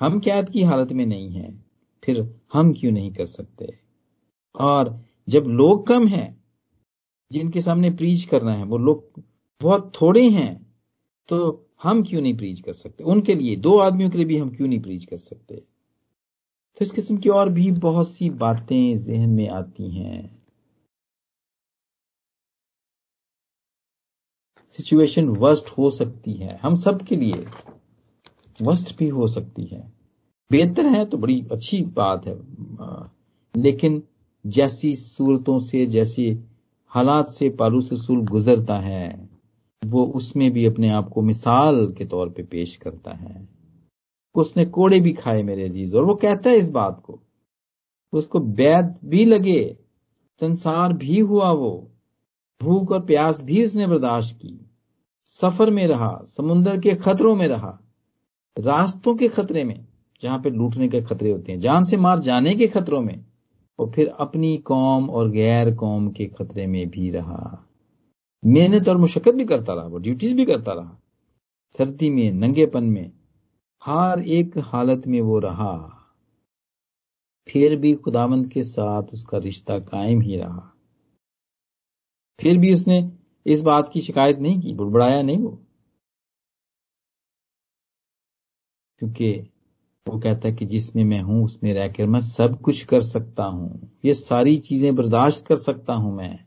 हम 0.00 0.18
कैद 0.20 0.50
की 0.50 0.62
हालत 0.62 0.92
में 0.92 1.06
नहीं 1.06 1.30
हैं, 1.30 1.64
फिर 2.04 2.40
हम 2.52 2.72
क्यों 2.72 2.92
नहीं 2.92 3.12
कर 3.12 3.26
सकते? 3.26 3.66
और 4.60 4.98
जब 5.28 5.44
लोग 5.44 5.86
कम 5.86 6.06
हैं, 6.06 6.44
जिनके 7.32 7.60
सामने 7.60 7.90
प्रीच 7.90 8.24
करना 8.24 8.52
है, 8.52 8.64
वो 8.64 8.78
लोग 8.78 9.22
बहुत 9.60 9.92
थोड़े 10.00 10.28
हैं 10.30 10.54
तो 11.28 11.66
हम 11.82 12.02
क्यों 12.02 12.20
नहीं 12.22 12.36
प्रीच 12.36 12.60
कर 12.60 12.72
सकते? 12.72 13.04
उनके 13.04 13.34
लिए, 13.34 13.56
दो 13.56 13.76
आदमियों 13.78 14.10
के 14.10 14.18
लिए 14.18 14.26
भी 14.26 14.38
हम 14.38 14.50
क्यों 14.50 14.68
नहीं 14.68 14.80
प्रीच 14.80 15.04
कर 15.04 15.16
सकते? 15.16 15.56
तो 15.56 16.82
इस 16.82 16.90
किस्म 16.90 17.16
की 17.16 17.28
और 17.28 17.48
भी 17.48 17.70
बहुत 17.70 18.08
सी 18.10 18.30
बातें 18.30 18.96
जहन 18.98 19.30
में 19.30 19.48
आती 19.48 19.90
हैं। 19.90 20.43
सिचुएशन 24.76 25.28
वर्स्ट 25.28 25.68
हो 25.70 25.90
सकती 25.90 26.32
है। 26.32 26.56
हम 26.56 26.76
सब 26.76 27.02
के 27.02 27.16
लिए 27.16 27.46
वर्स्ट 28.62 28.96
भी 28.98 29.08
हो 29.08 29.26
सकती 29.26 29.64
है। 29.64 29.92
बेहतर 30.50 30.86
है 30.86 31.04
तो 31.04 31.16
बड़ी 31.16 31.44
अच्छी 31.52 31.82
बात 31.82 32.26
है 32.26 32.36
लेकिन 33.62 34.02
जैसी 34.46 34.94
सूरतों 34.94 35.58
से, 35.58 35.86
जैसी 35.86 36.44
हालात 36.86 37.30
से 37.30 37.48
पालूस 37.50 37.92
रसूल 37.92 38.24
गुजरता 38.26 38.78
है, 38.78 39.28
वो 39.84 40.04
उसमें 40.04 40.50
भी 40.50 40.66
अपने 40.66 40.88
आप 40.88 41.08
को 41.08 41.22
मिसाल 41.22 41.86
के 41.92 42.04
तौर 42.04 42.28
पे 42.28 42.42
पेश 42.42 42.76
करता 42.76 43.12
है। 43.12 43.48
उसने 44.34 44.64
कोड़े 44.64 45.00
भी 45.00 45.12
खाए 45.12 45.42
मेरे 45.42 45.64
अज़ीज़, 45.64 45.96
और 45.96 46.04
वो 46.04 46.14
कहता 46.14 46.50
है 46.50 46.56
इस 46.56 46.70
बात 46.70 47.02
को। 47.04 47.20
उसको 48.12 48.40
बैद 48.40 48.94
भी 49.04 49.24
लगे, 49.24 49.76
संसार 50.40 50.92
भी 50.92 51.18
हुआ 51.18 51.50
वो, 51.52 51.90
भूख 52.62 52.90
और 52.90 53.00
प्यास 53.00 53.42
भी 53.42 53.64
उसने 53.64 53.86
बर्दाश्त 53.86 54.36
की। 54.36 54.63
सफ़र 55.24 55.70
में 55.70 55.86
रहा 55.86 56.20
समुन्दर 56.24 56.80
के 56.80 56.94
खतरों 56.94 57.36
में 57.36 57.48
रहा, 57.48 57.80
रास्तों 58.58 59.14
के 59.14 59.28
खतरे 59.28 59.64
में, 59.64 59.86
जहाँ 60.22 60.38
पे 60.38 60.50
लूटने 60.50 60.88
के 60.88 61.02
खतरे 61.02 61.30
होते 61.30 61.52
हैं, 61.52 61.60
जान 61.60 61.84
से 61.84 61.96
मार 61.96 62.18
जाने 62.18 62.54
के 62.54 62.66
खतरों 62.66 63.00
में, 63.00 63.26
और 63.78 63.90
फिर 63.90 64.08
अपनी 64.08 64.56
कौम 64.56 65.10
और 65.10 65.30
गैर 65.30 65.74
कौम 65.74 66.10
के 66.10 66.26
खतरे 66.26 66.66
में 66.66 66.90
भी 66.90 67.10
रहा। 67.10 67.66
मेहनत 68.46 68.88
और 68.88 68.96
मुशक्कत 68.96 69.34
भी 69.34 69.44
करता 69.44 69.74
रहा, 69.74 69.84
वो 69.84 69.98
ड्यूटीज़ 69.98 70.34
भी 70.34 70.44
करता 70.44 70.72
रहा। 70.72 70.98
सर्दी 71.78 72.10
में, 72.10 72.32
नंगेपन 72.32 72.84
में, 72.84 73.12
हर 73.84 74.20
एक 74.20 74.58
हालत 74.58 75.06
में 75.06 75.20
वो 75.20 75.38
रहा। 75.38 75.90
फिर 77.48 77.76
भी 77.76 77.94
खुदावंत 77.94 78.52
के 78.52 78.62
साथ 78.62 79.02
उसका 79.02 79.38
रिश्ता 79.38 79.78
कायम 79.78 80.20
ही 80.20 80.36
रहा। 80.36 80.76
फिर 82.40 82.58
भी 82.58 82.72
उसने 82.72 83.12
इस 83.46 83.62
बात 83.62 83.90
की 83.92 84.00
शिकायत 84.00 84.38
नहीं 84.38 84.60
की 84.60 84.74
बुड़बड़ाया 84.74 85.22
नहीं 85.22 85.38
वो? 85.38 85.60
क्योंकि 89.00 89.50
वो 90.06 90.18
कहता 90.18 90.48
है 90.48 90.54
कि 90.54 90.66
जिसमें 90.66 91.04
मैं 91.04 91.20
हूँ 91.20 91.44
उसमें 91.44 91.74
रहकर 91.74 92.06
मैं 92.06 92.20
सब 92.20 92.60
कुछ 92.60 92.84
कर 92.84 93.00
सकता 93.00 93.44
हूँ। 93.44 93.90
ये 94.04 94.14
सारी 94.14 94.58
चीज़ें 94.58 94.94
बर्दाश्त 94.96 95.46
कर 95.46 95.56
सकता 95.56 95.94
हूँ 95.94 96.16
मैं। 96.16 96.38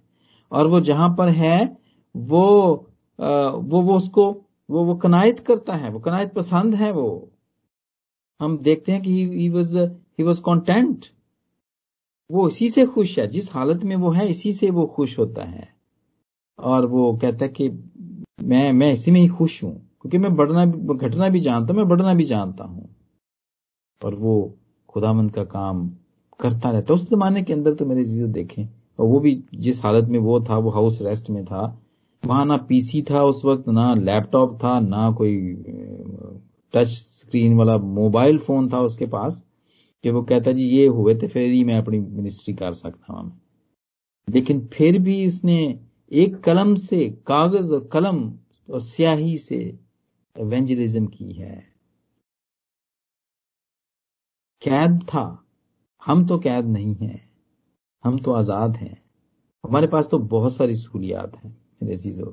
और 0.51 0.67
वो 0.67 0.79
जहाँ 0.79 1.09
पर 1.09 1.29
है 1.29 1.75
वो 2.15 2.75
आ, 3.19 3.49
वो 3.49 3.81
वो 3.81 3.97
उसको 3.97 4.31
वो 4.69 4.83
वो 4.85 4.95
कनायत 4.95 5.39
करता 5.39 5.75
है 5.75 5.89
वो 5.89 5.99
कनायत 5.99 6.33
पसंद 6.33 6.75
है 6.75 6.91
वो। 6.91 7.31
हम 8.39 8.57
देखते 8.57 8.91
हैं 8.91 9.01
कि 9.01 9.11
he 9.11 9.49
was 9.49 9.77
he 9.77 10.23
was 10.23 10.41
content 10.41 11.05
वो 12.29 12.47
इसी 12.47 12.69
से 12.69 12.85
खुश 12.85 13.19
है 13.19 13.27
जिस 13.27 13.51
हालत 13.51 13.83
में 13.83 13.95
वो 13.95 14.11
है 14.11 14.27
इसी 14.29 14.53
से 14.53 14.69
वो 14.69 14.85
खुश 14.85 15.19
होता 15.19 15.43
है। 15.43 15.76
और 16.59 16.85
वो 16.85 17.11
कहता 17.21 17.45
है 17.45 17.51
कि 17.51 17.69
मैं 18.43 18.71
मैं 18.73 18.91
इसी 18.93 19.11
में 19.11 19.19
ही 19.21 19.27
खुश 19.27 19.63
हूँ, 19.63 19.73
क्योंकि 20.01 20.17
मैं 20.17 20.35
बढ़ना 20.35 20.65
घटना 20.65 21.29
भी 21.29 21.39
जानता 21.39 21.73
हूँ, 21.73 21.81
मैं 21.81 21.87
बढ़ना 21.89 22.13
भी 22.13 22.23
जानता 22.23 22.63
हूँ। 22.63 22.89
और 24.01 24.15
वो 24.15 24.53
खुदामंद 24.89 25.31
का 25.31 25.43
काम 25.45 25.87
करता 26.39 26.69
रहता 26.71 26.93
उस 26.93 27.09
जमाने 27.09 27.41
के 27.43 27.53
अंदर 27.53 27.73
तो 27.73 27.85
मेरे 27.85 28.03
चीज़ों 28.05 28.31
देखें, 28.31 28.63
और 28.99 29.07
वो 29.07 29.19
भी 29.19 29.41
जिस 29.55 29.83
हालत 29.83 30.09
में 30.09 30.19
वो 30.19 30.39
था, 30.41 30.57
वो 30.57 30.69
हाउस 30.69 31.01
रेस्ट 31.01 31.29
में 31.29 31.43
था, 31.45 31.81
वहाँ 32.23 32.45
ना 32.45 32.57
पीसी 32.69 33.01
था 33.01 33.23
उस 33.23 33.43
वक्त, 33.45 33.67
ना 33.69 33.93
लैपटॉप 33.95 34.57
था, 34.63 34.79
ना 34.79 35.09
कोई 35.11 35.35
टच 36.73 36.87
स्क्रीन 36.87 37.53
वाला 37.53 37.77
मोबाइल 37.77 38.37
फ़ोन 38.37 38.69
था 38.69 38.79
उसके 38.81 39.05
पास, 39.07 39.43
कि 40.03 40.09
वो 40.09 40.21
कहता 40.23 40.51
जी 40.51 40.67
ये 40.69 40.85
हुए 40.87 41.15
थे, 41.15 41.27
फिर 41.27 41.51
ही 41.51 41.63
मैं 41.63 41.77
अपनी 41.77 41.99
मिनिस्ट्री 41.99 42.53
कर 42.53 42.73
सकता 42.73 43.13
हूँ। 43.13 43.31
लेकिन 44.27 44.67
फिर 44.73 44.99
भी 44.99 45.25
उसने 45.27 45.57
एक 46.11 46.39
कलम 46.43 46.75
से, 46.75 47.09
कागज़ 47.27 47.73
और 47.73 47.87
कलम 47.87 48.31
और 48.69 48.79
स्याही 48.79 49.37
से 49.37 49.79
एवेंजलिज्म 50.35 51.07
की 51.07 51.31
है। 51.33 51.55
कैद 54.61 55.03
था। 55.03 55.43
हम 56.05 56.27
तो 56.27 56.39
कैद 56.39 56.65
नहीं 56.65 56.95
हैं। 56.95 57.19
हम 58.03 58.17
तो 58.19 58.31
आज़ाद 58.31 58.75
हैं। 58.77 59.03
हमारे 59.63 59.87
पास 59.87 60.07
तो 60.11 60.19
बहुत 60.19 60.55
सारी 60.55 60.75
सहूलियात 60.75 61.35
हैं 61.35 61.57
मेरे 61.83 61.97
चीज़ों 61.97 62.31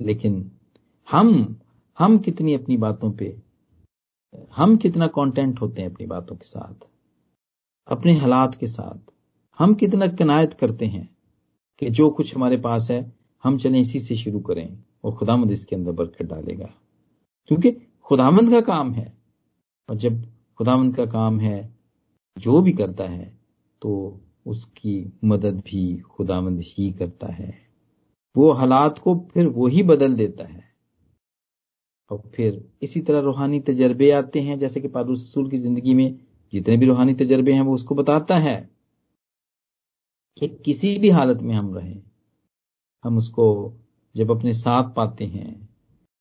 लेकिन 0.00 0.50
हम 1.10 1.60
हम 1.98 2.18
कितनी 2.18 2.54
अपनी 2.54 2.76
बातों 2.76 3.10
पे, 3.12 3.42
हम 4.54 4.76
कितना 4.76 5.06
कंटेंट 5.06 5.60
होते 5.60 5.82
हैं 5.82 5.90
अपनी 5.90 6.06
बातों 6.06 6.36
के 6.36 6.44
साथ, 6.44 6.86
अपने 7.88 8.16
हालात 8.18 8.54
के 8.54 8.66
साथ, 8.66 9.12
हम 9.58 9.74
कितना 9.74 10.06
कनायत 10.06 10.54
करते 10.54 10.86
हैं। 10.86 11.21
कि 11.78 11.90
जो 11.90 12.10
कुछ 12.10 12.36
हमारे 12.36 12.56
पास 12.56 12.90
है, 12.90 13.12
हम 13.44 13.58
चले 13.58 13.80
इसी 13.80 14.00
से 14.00 14.16
शुरू 14.16 14.40
करें। 14.40 14.78
और 15.04 15.14
खुदामंद 15.16 15.50
इसके 15.50 15.76
अंदर 15.76 15.92
बरकत 15.92 16.22
डालेगा। 16.22 16.70
क्योंकि 17.46 17.70
खुदामंद 18.04 18.50
का 18.50 18.60
काम 18.60 18.92
है। 18.92 19.18
और 19.90 19.96
जब 19.96 20.22
खुदामंद 20.58 20.96
का 20.96 21.06
काम 21.06 21.40
है, 21.40 21.76
जो 22.38 22.60
भी 22.60 22.72
करता 22.72 23.04
है 23.04 23.38
तो 23.82 24.20
उसकी 24.46 25.12
मदद 25.24 25.54
भी 25.54 25.98
खुदामंद 25.98 26.60
ही 26.62 26.92
करता 26.92 27.32
है। 27.32 27.54
वो 28.36 28.50
हालात 28.50 28.98
को 28.98 29.28
फिर 29.34 29.48
वो 29.48 29.66
ही 29.66 29.82
बदल 29.82 30.14
देता 30.14 30.44
है। 30.44 30.62
और 32.10 32.22
फिर 32.34 32.72
इसी 32.82 33.00
तरह 33.00 33.18
रूहानी 33.18 33.60
तजर्बे 33.60 34.10
आते 34.10 34.40
हैं, 34.40 34.58
जैसे 34.58 34.80
कि 34.80 34.88
पारू 34.88 35.12
रसूल 35.12 35.48
की 35.50 35.56
ज़िंदगी 35.56 35.94
में 35.94 36.18
जितने 36.52 36.76
भी 36.76 36.86
रूहानी 36.86 37.14
तजर्बे 37.14 37.52
हैं, 37.52 37.60
वो 37.60 37.74
उसको 37.74 37.94
बताता 37.94 38.38
है। 38.38 38.71
कि 40.38 40.48
किसी 40.48 40.98
भी 40.98 41.10
हालत 41.10 41.42
में 41.42 41.54
हम 41.54 41.74
रहें, 41.74 42.02
हम 43.04 43.16
उसको 43.18 43.46
जब 44.16 44.30
अपने 44.30 44.52
साथ 44.52 44.94
पाते 44.94 45.24
हैं 45.24 45.68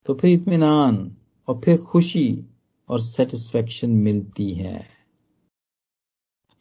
तो 0.05 0.13
फिर 0.13 0.31
इतमान 0.31 1.15
और 1.47 1.61
फिर 1.65 1.81
खुशी 1.81 2.47
और 2.89 3.01
सेटिस्फेक्शन 3.01 3.91
मिलती 3.91 4.53
है। 4.53 4.83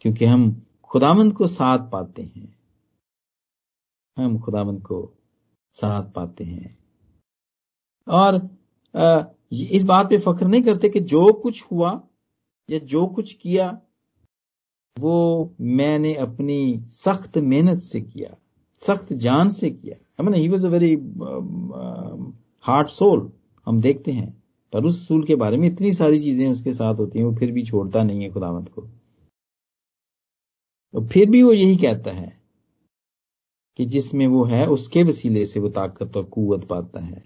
क्योंकि 0.00 0.24
हम 0.24 0.50
खुदामंद 0.84 1.32
को 1.32 1.46
साथ 1.46 1.90
पाते 1.90 2.22
हैं। 2.22 2.48
हम 4.16 4.38
खुदामंद 4.40 4.82
को 4.82 4.98
साथ 5.74 6.10
पाते 6.12 6.44
हैं। 6.44 6.78
और 8.08 8.48
इस 9.52 9.84
बात 9.84 10.06
पे 10.06 10.18
फख्र 10.18 10.46
नहीं 10.46 10.62
करते 10.62 10.88
कि 10.88 11.00
जो 11.00 11.32
कुछ 11.32 11.62
हुआ 11.72 11.90
या 12.70 12.78
जो 12.78 13.06
कुछ 13.06 13.32
किया 13.32 13.70
वो 14.96 15.54
मैंने 15.60 16.14
अपनी 16.14 16.84
सख्त 16.88 17.38
मेहनत 17.38 17.82
से 17.82 18.00
किया, 18.00 18.34
सख्त 18.78 19.12
जान 19.14 19.48
से 19.50 19.70
किया। 19.70 20.24
Mean 20.24 20.34
he 20.34 20.48
was 20.48 20.64
a 20.64 20.68
very 20.68 20.94
hard 22.64 22.88
soul 22.88 23.30
हम 23.66 23.80
देखते 23.80 24.12
हैं। 24.12 24.30
पर 24.72 24.84
उस 24.84 25.06
सूल 25.08 25.24
के 25.24 25.34
बारे 25.34 25.56
में 25.56 25.66
इतनी 25.68 25.92
सारी 25.92 26.18
चीज़ें 26.22 26.48
उसके 26.48 26.72
साथ 26.72 26.94
होती 26.94 27.18
हैं, 27.18 27.26
वो 27.26 27.34
फिर 27.36 27.52
भी 27.52 27.62
छोड़ता 27.62 28.02
नहीं 28.04 28.22
है 28.22 28.30
खुदावंत 28.32 28.68
को। 28.68 28.82
तो 30.94 31.06
फिर 31.06 31.30
भी 31.30 31.42
वो 31.42 31.52
यही 31.52 31.76
कहता 31.76 32.10
है 32.10 32.32
कि 33.78 33.84
जिसमें 33.86 34.26
वो 34.26 34.44
है, 34.44 34.66
उसके 34.66 35.02
वसीले 35.02 35.44
से 35.44 35.60
वो 35.60 35.68
ताकत 35.68 36.16
और 36.16 36.24
कुवत 36.24 36.64
पाता 36.64 37.04
है। 37.04 37.22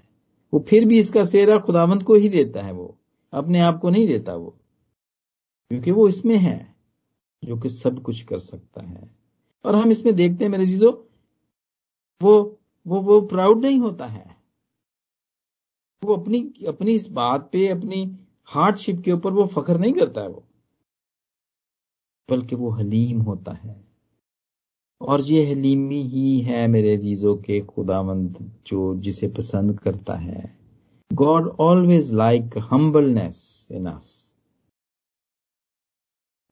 वो 0.53 0.65
फिर 0.69 0.85
भी 0.85 0.99
इसका 0.99 1.25
सेहरा 1.25 1.59
खुदावंत 1.59 2.03
को 2.03 2.15
ही 2.15 2.29
देता 2.29 2.63
है 2.63 2.73
वो, 2.73 2.97
अपने 3.33 3.61
आप 3.61 3.79
को 3.81 3.91
नहीं 3.91 4.07
देता 4.07 4.35
वो, 4.35 4.51
क्योंकि 5.71 5.91
वो 5.91 6.09
इसमें 6.09 6.37
है। 6.37 6.74
जो 7.45 7.57
कि 7.57 7.69
सब 7.69 8.03
कुछ 8.03 8.23
कर 8.23 8.39
सकता 8.39 8.83
है। 8.83 9.17
और 9.65 9.75
हम 9.75 9.91
इसमें 9.91 10.15
देखते 10.15 10.45
हैं 10.45 10.51
मेरे 10.51 10.67
चीज़ों 10.67 10.93
वो 12.23 12.61
वो 12.87 13.01
वो 13.01 13.21
प्राउड 13.21 13.65
नहीं 13.65 13.79
होता 13.79 14.07
है। 14.07 14.37
वो 16.05 16.17
अपनी 16.17 16.53
अपनी 16.69 16.93
इस 16.93 17.07
बात 17.07 17.51
पे, 17.53 17.69
अपनी 17.69 18.19
हार्डशिप 18.45 19.01
के 19.01 19.13
ऊपर 19.13 19.33
वो 19.33 19.47
फख्र 19.47 19.79
नहीं 19.79 19.93
करता 19.93 20.21
है 20.21 20.29
वो। 20.29 20.45
बल्कि 22.31 22.57
वो 22.57 22.71
हलीम 22.71 23.21
होता 23.21 23.53
है। 23.53 23.85
और 25.01 25.21
ये 25.21 25.51
हलीमी 25.51 26.03
ही 26.03 26.41
है 26.41 26.69
मेरे 26.69 26.97
जीजों 26.97 27.37
के 27.37 27.61
खुदावंद 27.61 28.53
जो 28.67 28.95
जिसे 28.95 29.29
पसंद 29.29 29.81
करता 29.81 30.15
है। 30.15 30.59
God 31.13 31.49
always 31.49 32.13
like 32.13 32.51
humbleness 32.59 33.69
in 33.73 33.87
us 33.87 34.24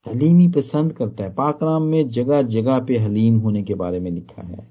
हलीमी 0.05 0.47
पसंद 0.51 0.93
करता 0.93 1.23
है। 1.23 1.33
पाकराम 1.33 1.83
में 1.83 2.09
जगह 2.09 2.41
जगह 2.49 2.79
पे 2.79 2.97
हलीम 2.97 3.37
होने 3.39 3.63
के 3.63 3.73
बारे 3.75 3.99
में 3.99 4.11
लिखा 4.11 4.41
है। 4.41 4.65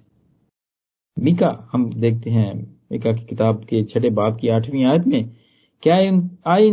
मिका, 1.17 1.69
हम 1.73 1.91
देखते 1.93 2.31
हैं 2.31 2.55
मिका 2.93 3.13
की 3.13 3.25
किताब 3.27 3.65
के 3.65 3.83
छठे 3.85 4.11
बाप 4.13 4.39
की 4.41 4.49
आठवीं 4.51 4.85
आयत 4.85 5.07
में, 5.07 5.31
क्या 5.83 5.97
आए 5.97 6.71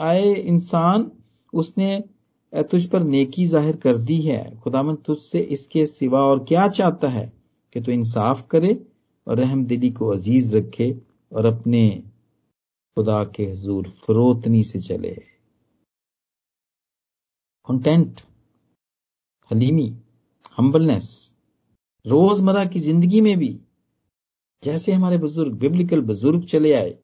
आए 0.00 0.32
इंसान 0.34 1.10
उसने 1.52 2.02
तुझ 2.70 2.84
पर 2.86 3.02
नेकी 3.04 3.44
ज़ाहिर 3.46 3.76
कर 3.76 3.96
दी 3.98 4.20
है? 4.22 4.42
खुदामन 4.58 4.94
तुझसे 5.06 5.40
इसके 5.52 5.84
सिवा 5.86 6.20
और 6.24 6.44
क्या 6.44 6.66
चाहता 6.68 7.08
है 7.08 7.32
कि 7.74 7.80
तू 7.80 7.92
इंसाफ 7.92 8.46
करे 8.50 8.78
और 9.26 9.36
रहम 9.36 9.64
दिली 9.66 9.90
को 9.90 10.08
अज़ीज़ 10.08 10.56
रखे 10.56 10.90
और 11.32 11.46
अपने 11.46 11.88
खुदा 12.96 13.22
के 13.26 13.44
हजूर 13.44 13.88
फरोतनी 13.98 14.62
से 14.62 14.80
चले। 14.80 15.16
कंटेंट 17.68 18.20
हलीमी 19.50 19.96
हम्बलनेस 20.58 21.34
रोज़मर्रा 22.06 22.64
की 22.64 22.78
ज़िंदगी 22.78 23.20
में 23.20 23.36
भी, 23.38 23.60
जैसे 24.64 24.92
हमारे 24.92 25.18
बुज़ुर्ग 25.18 25.52
बिब्लिकल 25.52 26.00
बुज़ुर्ग 26.00 26.44
चले 26.44 26.72
आए, 26.72 26.98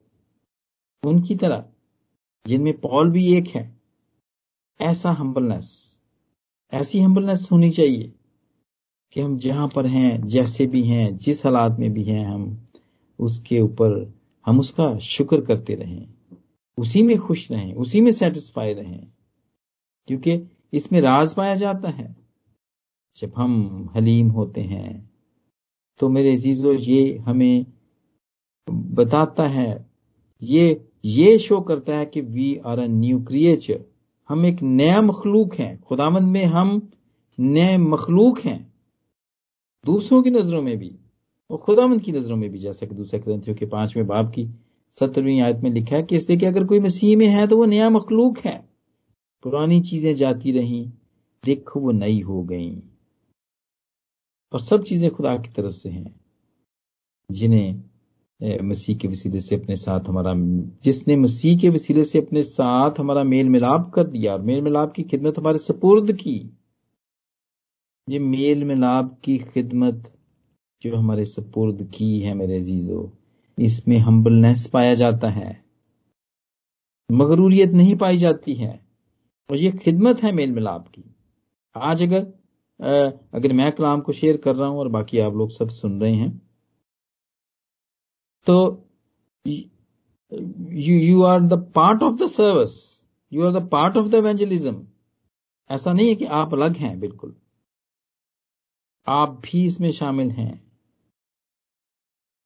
उनकी 1.03 1.35
तरह, 1.35 1.65
जिनमें 2.47 2.79
पॉल 2.79 3.09
भी 3.09 3.37
एक 3.37 3.47
है, 3.47 3.79
ऐसा 4.81 5.11
हम्बलनेस 5.11 5.99
ऐसी 6.73 6.99
हम्बलनेस 6.99 7.49
होनी 7.51 7.69
चाहिए, 7.69 8.13
कि 9.11 9.21
हम 9.21 9.37
जहाँ 9.37 9.67
पर 9.67 9.85
हैं, 9.85 10.27
जैसे 10.27 10.65
भी 10.67 10.83
हैं, 10.83 11.17
जिस 11.17 11.45
हालात 11.45 11.79
में 11.79 11.93
भी 11.93 12.03
हैं 12.03 12.25
हम, 12.25 12.65
उसके 13.19 13.59
ऊपर 13.59 14.13
हम 14.45 14.59
उसका 14.59 14.97
शुक्र 14.99 15.41
करते 15.41 15.75
रहें, 15.75 16.07
उसी 16.77 17.03
में 17.03 17.17
खुश 17.17 17.51
रहें, 17.51 17.73
उसी 17.73 18.01
में 18.01 18.11
सेटिस्फाई 18.11 18.73
रहें, 18.73 19.11
क्योंकि 20.07 20.49
इसमें 20.73 20.99
राज 21.01 21.33
पाया 21.35 21.55
जाता 21.55 21.89
है। 21.89 22.15
जब 23.15 23.31
हम 23.37 23.89
हलीम 23.95 24.29
होते 24.29 24.61
हैं 24.61 25.09
तो 25.99 26.09
मेरे 26.09 26.33
अजीजो 26.33 26.73
ये 26.73 27.17
हमें 27.17 27.65
बताता 28.67 29.47
है, 29.47 29.85
ये 30.41 30.85
ये 31.05 31.37
शो 31.39 31.59
करता 31.61 31.97
है 31.97 32.05
कि 32.05 32.21
we 32.21 32.55
are 32.65 32.79
a 32.79 32.85
new 32.87 33.19
creature 33.23 33.83
हम 34.29 34.45
एक 34.45 34.61
नया 34.63 35.01
मखलूक 35.01 35.53
हैं। 35.53 35.79
खुदामंद 35.81 36.27
में 36.27 36.45
हम 36.45 36.89
नए 37.39 37.77
मखलूक 37.77 38.39
हैं। 38.39 38.59
दूसरों 39.85 40.21
की 40.23 40.29
नज़रों 40.29 40.61
में 40.61 40.77
भी, 40.77 40.91
और 41.49 41.57
खुदामंद 41.57 42.01
की 42.01 42.11
नज़रों 42.11 42.37
में 42.37 42.49
भी, 42.49 42.57
जैसा 42.57 42.85
कि 42.85 42.95
दूसरे 42.95 43.19
ग्रंथियों 43.19 43.55
के 43.57 43.65
पाँचवें 43.65 44.05
बाब 44.07 44.31
की 44.31 44.47
सत्रहवीं 44.93 45.41
आयत 45.41 45.57
में 45.57 45.69
लिखा 45.71 45.95
है 45.95 46.03
कि 46.03 46.15
इसलिए 46.15 46.39
कि 46.39 46.45
अगर 46.45 46.65
कोई 46.65 46.79
मसीह 46.79 47.17
में 47.17 47.27
है 47.27 47.47
तो 47.47 47.57
वो 47.57 47.65
नया 47.65 47.89
मखलूक 47.89 48.39
है। 48.39 48.64
पुरानी 49.45 49.79
चीज़ें 49.81 50.15
जाती 50.15 50.51
रही, 50.51 50.85
देखो 51.43 51.79
वो 51.79 51.91
नई 51.91 52.19
हो 52.19 52.43
गई। 52.43 52.75
और 54.53 54.59
सब 54.59 54.83
चीज़ें 54.83 55.09
खुदा 55.11 55.35
की 55.37 55.49
तरफ़ 55.53 55.75
से 55.75 55.89
हैं, 55.89 56.15
जिन्हें 57.29 57.83
मसीह 58.61 58.97
के 58.97 59.07
वसीले 59.07 59.39
से 59.39 59.55
अपने 59.55 59.75
साथ 59.75 60.07
हमारा, 60.07 60.33
जिसने 60.83 61.15
मसीह 61.15 61.57
के 61.59 61.69
वसीले 61.69 62.03
से 62.03 62.19
अपने 62.21 62.43
साथ 62.43 62.99
हमारा 62.99 63.23
मेल 63.23 63.49
मिलाप 63.49 63.91
कर 63.95 64.07
दिया, 64.07 64.33
और 64.33 64.41
मेल 64.41 64.61
मिलाप 64.61 64.93
की 64.93 65.03
खिदमत 65.03 65.37
हमारे 65.37 65.57
सपुर्द 65.57 66.11
की। 66.13 66.37
ये 68.07 68.19
मेल 68.19 68.63
मिलाप 68.63 69.19
की 69.23 69.37
खिदमत 69.37 70.11
जो 70.81 70.95
हमारे 70.95 71.25
सपुर्द 71.25 71.83
की 71.93 72.19
है 72.19 72.33
मेरे 72.33 72.57
अजीजो, 72.57 73.11
इसमें 73.57 73.97
हम्बलनेस 73.97 74.65
पाया 74.67 74.93
जाता 74.93 75.29
है। 75.29 75.63
मगरूरियत 77.09 77.71
नहीं 77.71 77.95
पाई 77.95 78.17
जाती 78.17 78.53
है। 78.53 78.84
और 79.49 79.57
ये 79.57 79.71
खिदमत 79.71 80.23
है 80.23 80.31
मेल 80.31 80.51
मिलाप 80.51 80.87
की। 80.87 81.03
आज 81.75 82.03
अगर 82.03 82.21
अगर 83.33 83.53
मैं 83.53 83.71
कलाम 83.71 84.01
को 84.01 84.11
शेयर 84.11 84.37
कर 84.37 84.55
रहा 84.55 84.69
हूँ 84.69 84.79
और 84.79 84.87
बाकी 84.87 85.19
आप 85.19 85.33
लोग 85.33 85.51
सब 85.51 85.69
सुन 85.69 86.01
रहे 86.01 86.13
हैं 86.13 86.41
तो 88.45 88.85
you 89.47 90.99
you 90.99 91.23
are 91.23 91.41
the 91.41 91.53
part 91.75 92.03
of 92.03 92.15
the 92.15 92.27
service 92.27 93.05
you 93.33 93.45
are 93.45 93.51
the 93.51 93.69
part 93.69 93.97
of 93.97 94.07
the 94.07 94.13
evangelism 94.13 94.87
ऐसा 95.71 95.93
नहीं 95.93 96.09
है 96.09 96.15
कि 96.15 96.25
आप 96.25 96.53
अलग 96.53 96.75
हैं, 96.75 96.99
बिल्कुल। 96.99 97.35
आप 99.07 99.29
भी 99.29 99.65
इसमें 99.65 99.91
शामिल 99.91 100.31
हैं। 100.31 100.71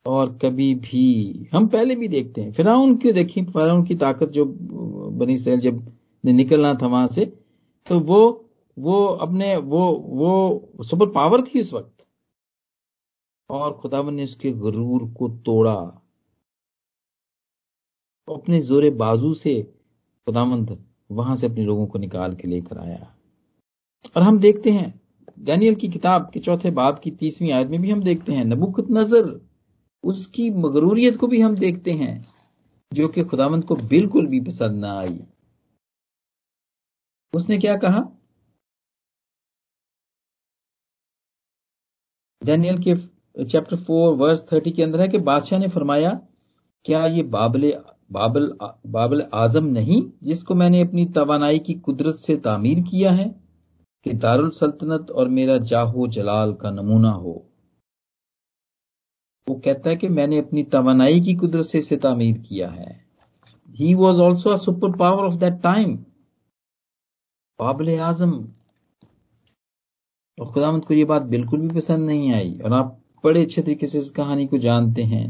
और 0.05 0.37
कभी 0.37 0.75
भी, 0.75 1.33
हम 1.53 1.67
पहले 1.67 1.95
भी 1.95 2.07
देखते 2.07 2.41
हैं। 2.41 2.51
फिर 2.51 2.65
की 2.69 3.11
देखें? 3.11 3.45
फिर 3.45 3.83
की 3.87 3.95
ताकत 3.95 4.29
जो, 4.29 4.45
बनी 5.11 5.37
सैल 5.37 5.59
जब 5.59 5.98
निकलना 6.23 6.73
था 6.73 6.87
वहाँ 6.87 7.07
से 7.07 7.25
तो 7.87 7.99
वो 7.99 8.45
वो 8.77 9.05
अपने, 9.05 9.55
वो 9.55 9.91
वो 9.91 10.83
सुपर 10.83 11.09
पावर 11.11 11.41
थी 11.43 11.61
उस 11.61 11.73
वक्त। 11.73 12.05
और 13.49 13.73
खुदावन 13.73 14.13
ने 14.13 14.23
उसके 14.23 14.51
गरूर 14.51 15.07
को 15.13 15.27
तोड़ा। 15.45 15.73
अपने 18.27 18.59
जोरे 18.61 18.89
बाजू 18.89 19.33
से 19.33 19.61
खुदामंद 20.27 20.77
वहाँ 21.11 21.35
से 21.35 21.47
अपने 21.47 21.63
लोगों 21.65 21.85
को 21.87 21.99
निकाल 21.99 22.35
के 22.35 22.47
लेकर 22.47 22.77
आया। 22.77 23.15
और 24.15 24.21
हम 24.21 24.39
देखते 24.39 24.71
हैं 24.71 24.93
डैनियल 25.39 25.75
की 25.75 25.87
किताब 25.87 26.29
के 26.33 26.39
चौथे 26.39 26.71
बाब 26.71 26.99
की 26.99 27.11
तीसवीं 27.11 27.51
आयत 27.51 27.67
में 27.67 27.81
भी 27.81 27.91
हम 27.91 28.03
देखते 28.03 28.33
हैं 28.33 28.45
नबुकत 28.45 28.87
नज़र 28.91 29.39
उसकी 30.03 30.49
मगरूरियत 30.49 31.17
को 31.17 31.27
भी 31.27 31.41
हम 31.41 31.55
देखते 31.55 31.91
हैं, 31.91 32.25
जो 32.91 33.07
कि 33.07 33.23
खुदामंद 33.23 33.63
को 33.63 33.75
बिल्कुल 33.75 34.27
भी 34.27 34.39
पसंद 34.41 34.79
ना 34.81 34.93
आई। 34.99 35.19
उसने 37.33 37.57
क्या 37.57 37.75
कहा? 37.75 37.99
डैनियल 42.41 42.77
के 42.77 42.95
चैप्टर 43.45 43.75
फोर 43.77 44.15
वर्स 44.15 44.45
थर्टी 44.53 44.71
के 44.71 44.83
अंदर 44.83 45.01
है 45.01 45.07
कि 45.07 45.17
बादशाह 45.17 45.59
ने 45.59 45.67
फरमाया, 45.67 46.09
क्या 46.85 47.05
ये 47.05 47.23
बाबल 47.23 47.71
बाबल 48.11 48.47
बाबल 48.87 49.21
आज़म 49.33 49.65
नहीं, 49.65 50.01
जिसको 50.23 50.55
मैंने 50.55 50.81
अपनी 50.81 51.05
तवानाई 51.05 51.59
की 51.59 51.73
कुदरत 51.73 52.15
से 52.15 52.35
तामीर 52.37 52.81
किया 52.81 53.11
है, 53.11 53.27
कि 54.05 54.13
दारुल 54.13 54.49
सल्तनत 54.49 55.11
और 55.11 55.27
मेरा 55.27 55.57
जाहो 55.57 56.07
जलाल 56.07 56.53
का 56.53 56.71
नमूना 56.71 57.11
हो? 57.11 57.45
वो 59.47 59.55
कहता 59.55 59.89
है 59.89 59.95
कि 59.95 60.07
मैंने 60.09 60.37
अपनी 60.37 60.63
तवानाई 60.63 61.21
की 61.21 61.33
कुदरत 61.35 61.65
से 61.65 61.77
इसे 61.77 61.97
तामीर 61.97 62.37
किया 62.39 62.69
है। 62.69 62.91
He 63.69 63.93
was 63.93 64.21
also 64.21 64.57
super 64.57 64.97
power 64.97 65.25
of 65.25 65.35
that 65.35 65.61
time 65.61 65.97
बाबल 67.59 67.89
आज़म 67.99 68.31
और 70.37 70.51
खुदामद 70.51 70.85
को 70.85 70.93
ये 70.93 71.05
बात 71.05 71.21
बिल्कुल 71.21 71.59
भी 71.59 71.75
पसंद 71.75 72.05
नहीं 72.05 72.31
आई। 72.33 72.59
और 72.65 72.73
आप 72.73 72.95
बड़े 73.23 73.41
अच्छे 73.41 73.61
तरीके 73.61 73.87
से 73.87 73.97
इस 73.97 74.09
कहानी 74.11 74.45
को 74.47 74.57
जानते 74.57 75.03
हैं 75.03 75.27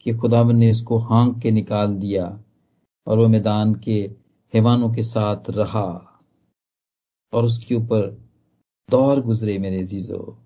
कि 0.00 0.14
खुदामद 0.14 0.54
ने 0.54 0.70
इसको 0.70 0.98
हाँक 0.98 1.38
के 1.42 1.50
निकाल 1.50 1.94
दिया 1.94 2.26
और 3.06 3.18
वो 3.18 3.26
मैदान 3.28 3.74
के 3.74 3.98
हैवानों 4.54 4.92
के 4.92 5.02
साथ 5.02 5.50
रहा 5.50 5.88
और 7.32 7.44
उसके 7.44 7.74
ऊपर 7.74 8.06
दौर 8.88 9.20
गुजरे 9.20 9.58
मेरे 9.58 9.82
जीजो 9.84 10.38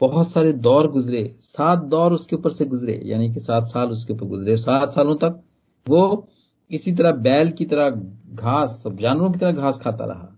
बहुत 0.00 0.28
सारे 0.28 0.52
दौर 0.52 0.90
गुजरे, 0.90 1.36
सात 1.40 1.78
दौर 1.84 2.12
उसके 2.12 2.36
ऊपर 2.36 2.50
से 2.50 2.64
गुजरे, 2.64 3.00
यानी 3.04 3.32
कि 3.34 3.40
सात 3.40 3.66
साल 3.66 3.90
उसके 3.90 4.12
ऊपर 4.12 4.26
गुजरे। 4.26 4.56
सात 4.56 4.90
सालों 4.90 5.16
तक 5.16 5.40
वो 5.86 6.28
इसी 6.70 6.92
तरह 6.92 7.12
बैल 7.18 7.50
की 7.52 7.64
तरह 7.66 7.90
घास, 7.90 8.80
सब 8.82 8.96
जानवरों 8.96 9.32
की 9.32 9.38
तरह 9.38 9.52
घास 9.52 9.80
खाता 9.82 10.04
रहा। 10.04 10.34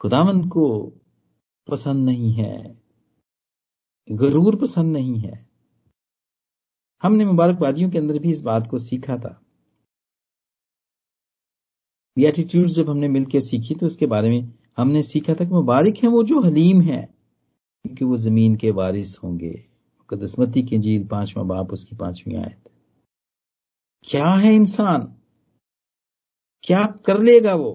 खुदावंद 0.00 0.48
को 0.48 0.66
पसंद 1.68 2.04
नहीं 2.04 2.32
है, 2.32 2.76
गरूर 4.08 4.56
पसंद 4.56 4.92
नहीं 4.92 5.18
है। 5.18 5.46
हमने 7.02 7.24
मुबारकबादियों 7.24 7.90
के 7.90 7.98
अंदर 7.98 8.18
भी 8.18 8.30
इस 8.30 8.40
बात 8.40 8.66
को 8.66 8.78
सीखा 8.78 9.16
था। 9.16 9.40
एटीट्यूड 12.16 12.66
जब 12.66 12.88
हमने 12.90 13.08
मिलकर 13.08 13.40
सीखी 13.40 13.74
तो 13.74 13.86
उसके 13.86 14.06
बारे 14.06 14.30
में 14.30 14.52
हमने 14.76 15.02
सीखा 15.02 15.34
था 15.34 15.44
कि 15.44 15.54
मुबारक 15.54 15.98
है 16.02 16.08
वो 16.08 16.22
जो 16.22 16.40
हलीम 16.40 16.80
है, 16.80 17.02
क्योंकि 17.84 18.04
वो 18.04 18.16
ज़मीन 18.16 18.56
के 18.56 18.70
वारिस 18.70 19.16
होंगे। 19.18 19.52
कदसमती 20.10 20.62
की 20.62 20.78
जील 20.78 21.06
पांचवा 21.06 21.42
बाप, 21.44 21.72
उसकी 21.72 21.96
पांचवी 21.96 22.34
आयत। 22.34 22.70
क्या 24.06 24.26
है 24.26 24.52
इंसान? 24.54 25.02
क्या 26.64 26.84
कर 27.06 27.18
लेगा 27.18 27.54
वो? 27.54 27.72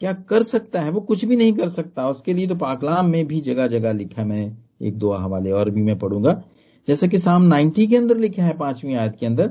क्या 0.00 0.12
कर 0.28 0.42
सकता 0.42 0.80
है? 0.80 0.90
वो 0.90 1.00
कुछ 1.00 1.24
भी 1.24 1.36
नहीं 1.36 1.52
कर 1.52 1.68
सकता। 1.68 2.08
उसके 2.08 2.32
लिए 2.34 2.46
तो 2.46 2.54
पाकलाम 2.56 3.06
में 3.06 3.26
भी 3.26 3.40
जगह 3.40 3.66
जगह 3.66 3.92
लिखा 3.92 4.20
है 4.22 4.26
मैं 4.28 4.56
एक 4.82 4.98
दो 4.98 5.12
हवाले 5.12 5.50
और 5.50 5.70
भी 5.70 5.82
मैं 5.82 5.98
पढ़ूँगा। 5.98 6.42
जैसा 6.88 7.06
कि 7.06 7.18
साम 7.18 7.42
90 7.44 7.86
के 7.86 7.96
अंदर 7.96 8.18
लिखा 8.18 8.44
है 8.44 8.56
पांचवी 8.58 8.94
आयत 8.94 9.16
के 9.20 9.26
अंदर 9.26 9.48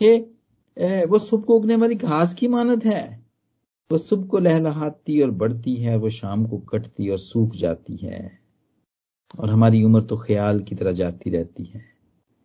कि 0.00 0.16
वो 1.06 1.18
सुबह 1.18 1.42
को 1.42 1.56
उगने 1.56 1.76
वाली 1.76 1.94
घास 1.94 2.34
की 2.34 2.48
मानत 2.48 2.84
है। 2.84 3.04
वो 3.90 3.98
सुबह 3.98 4.26
को 4.26 4.38
लहलहाती 4.38 5.20
और 5.22 5.30
बढ़ती 5.32 5.74
है, 5.74 5.96
वो 5.96 6.08
शाम 6.10 6.44
को 6.46 6.58
कटती 6.58 7.08
और 7.08 7.18
सूख 7.18 7.54
जाती 7.56 7.96
है। 7.96 8.30
और 9.38 9.50
हमारी 9.50 9.82
उम्र 9.84 10.00
तो 10.02 10.16
ख्याल 10.18 10.60
की 10.60 10.74
तरह 10.74 10.92
जाती 10.92 11.30
रहती 11.30 11.64
है। 11.64 11.80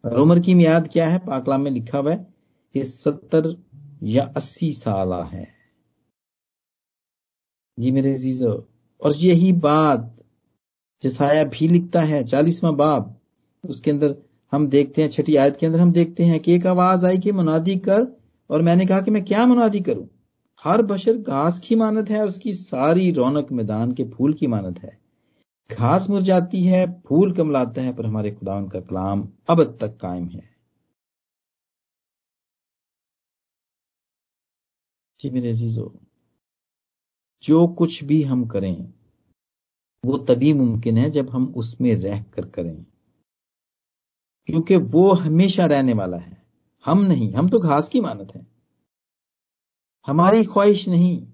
और 0.06 0.20
उम्र 0.20 0.40
की 0.40 0.54
मियाद 0.54 0.88
क्या 0.88 1.10
है? 1.10 1.20
पाकलाम 1.20 1.62
में 1.62 1.72
लिखा 1.72 1.98
हुआ 1.98 2.12
है 2.12 2.35
कि 2.76 2.84
सत्तर 2.84 3.64
या 4.04 4.34
अस्सी 4.38 4.72
साल 4.72 5.14
है। 5.14 5.48
जी 7.80 7.92
मेरे 7.92 8.14
अजीजो, 8.14 8.68
और 9.02 9.16
यही 9.16 9.52
बात 9.52 10.16
जसाया 11.04 11.44
भी 11.44 11.68
लिखता 11.68 12.02
है, 12.02 12.24
चालीसवा 12.24 12.72
बाब, 12.72 13.20
उसके 13.70 13.92
अंदर 13.92 14.16
हम 14.52 14.68
देखते 14.68 15.02
हैं, 15.02 15.10
छठी 15.10 15.36
आयत 15.36 15.58
के 15.58 15.66
अंदर 15.66 15.80
हम 15.80 15.92
देखते 15.92 16.24
हैं 16.24 16.40
कि 16.40 16.54
एक 16.54 16.68
आवाज़ 16.68 17.06
आई 17.06 17.18
कि 17.18 17.32
मुनादी 17.32 17.76
कर, 17.76 18.22
और 18.50 18.62
मैंने 18.62 18.86
कहा 18.86 19.02
कि 19.02 19.12
मैं 19.12 19.26
क्या 19.26 19.46
मुनादी 19.46 19.80
करूँ? 19.80 20.10
हर 20.64 20.82
बशर 20.82 21.18
घास 21.18 21.60
की 21.60 21.76
मानत 21.76 22.10
है 22.10 22.22
और 22.22 22.28
उसकी 22.28 22.54
सारी 22.54 23.12
रौनक 23.12 23.52
मैदान 23.52 23.92
के 23.92 24.04
फूल 24.04 24.34
की 24.34 24.48
मानत 24.48 24.80
है। 24.80 24.98
घास 25.72 26.10
मुर 26.10 26.22
जाती 26.22 26.64
है, 26.64 27.02
फूल 27.08 27.32
कमलाता 27.32 27.82
है, 27.82 27.96
पर 27.96 28.06
हमारे 28.06 28.32
खुदा 28.32 28.62
का 28.62 28.80
कलाम 28.80 29.28
अब 29.50 29.78
तक 29.82 29.98
कायम 29.98 30.26
है। 30.26 30.55
जी 35.26 35.32
मेरे 35.32 35.50
अजीजो, 35.50 36.00
जो 37.44 37.68
कुछ 37.68 38.04
भी 38.04 38.24
हम 38.24 38.48
करें, 38.48 38.94
वो 40.06 40.18
तभी 40.18 40.54
मुमकिन 40.54 40.98
है 40.98 41.10
जब 41.10 41.30
हम 41.30 41.54
उसमें 41.58 41.96
रह 41.96 42.24
कर। 42.24 42.50
करें 42.50 42.86
क्योंकि 44.46 44.76
वो 44.76 45.14
हमेशा 45.14 45.66
रहने 45.66 45.94
वाला 45.94 46.18
है। 46.18 46.46
हम 46.86 47.02
नहीं, 47.02 47.34
हम 47.34 47.50
तो 47.50 47.60
घास 47.60 47.90
की 47.90 48.02
मानत 48.02 48.36
है। 48.36 48.48
हमारी 50.08 50.44
ख्वाहिश 50.44 50.90
नहीं। 50.90 51.28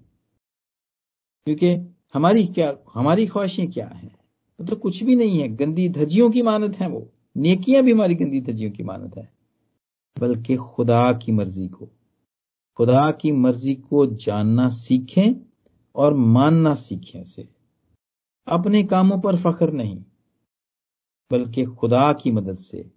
क्योंकि 1.44 1.96
हमारी 2.14 2.46
क्या, 2.46 2.78
हमारी 2.94 3.26
ख्वाहिशें 3.26 3.70
क्या 3.70 3.88
है? 3.88 4.16
वो 4.60 4.66
तो 4.66 4.76
कुछ 4.76 5.02
भी 5.02 5.16
नहीं 5.16 5.40
है। 5.40 5.48
गंदी 5.48 5.88
धजियों 5.88 6.30
की 6.30 6.42
मानत 6.42 6.76
है 6.76 6.88
वो। 6.88 7.12
नेकियाँ 7.36 7.82
भी 7.82 7.92
हमारी 7.92 8.14
गंदी 8.14 8.40
धजियों 8.40 8.70
की 8.70 8.82
मानत 8.82 9.16
है। 9.16 9.32
बल्कि 10.18 10.56
खुदा 10.56 11.12
की 11.12 11.32
मर्ज़ी 11.32 11.68
को। 11.68 11.88
खुदा 12.78 13.10
की 13.10 13.32
मर्ज़ी 13.32 13.74
को 13.74 14.06
जानना 14.16 14.68
सीखें 14.68 15.34
और 15.94 16.14
मानना 16.14 16.74
सीखें 16.74 17.24
से 17.24 17.48
अपने 18.46 18.82
कामों 18.84 19.20
पर 19.20 19.36
फख्र 19.36 19.70
नहीं, 19.72 20.04
बल्कि 21.30 21.64
खुदा 21.64 22.12
की 22.12 22.30
मदद 22.30 22.58
से। 22.58 22.90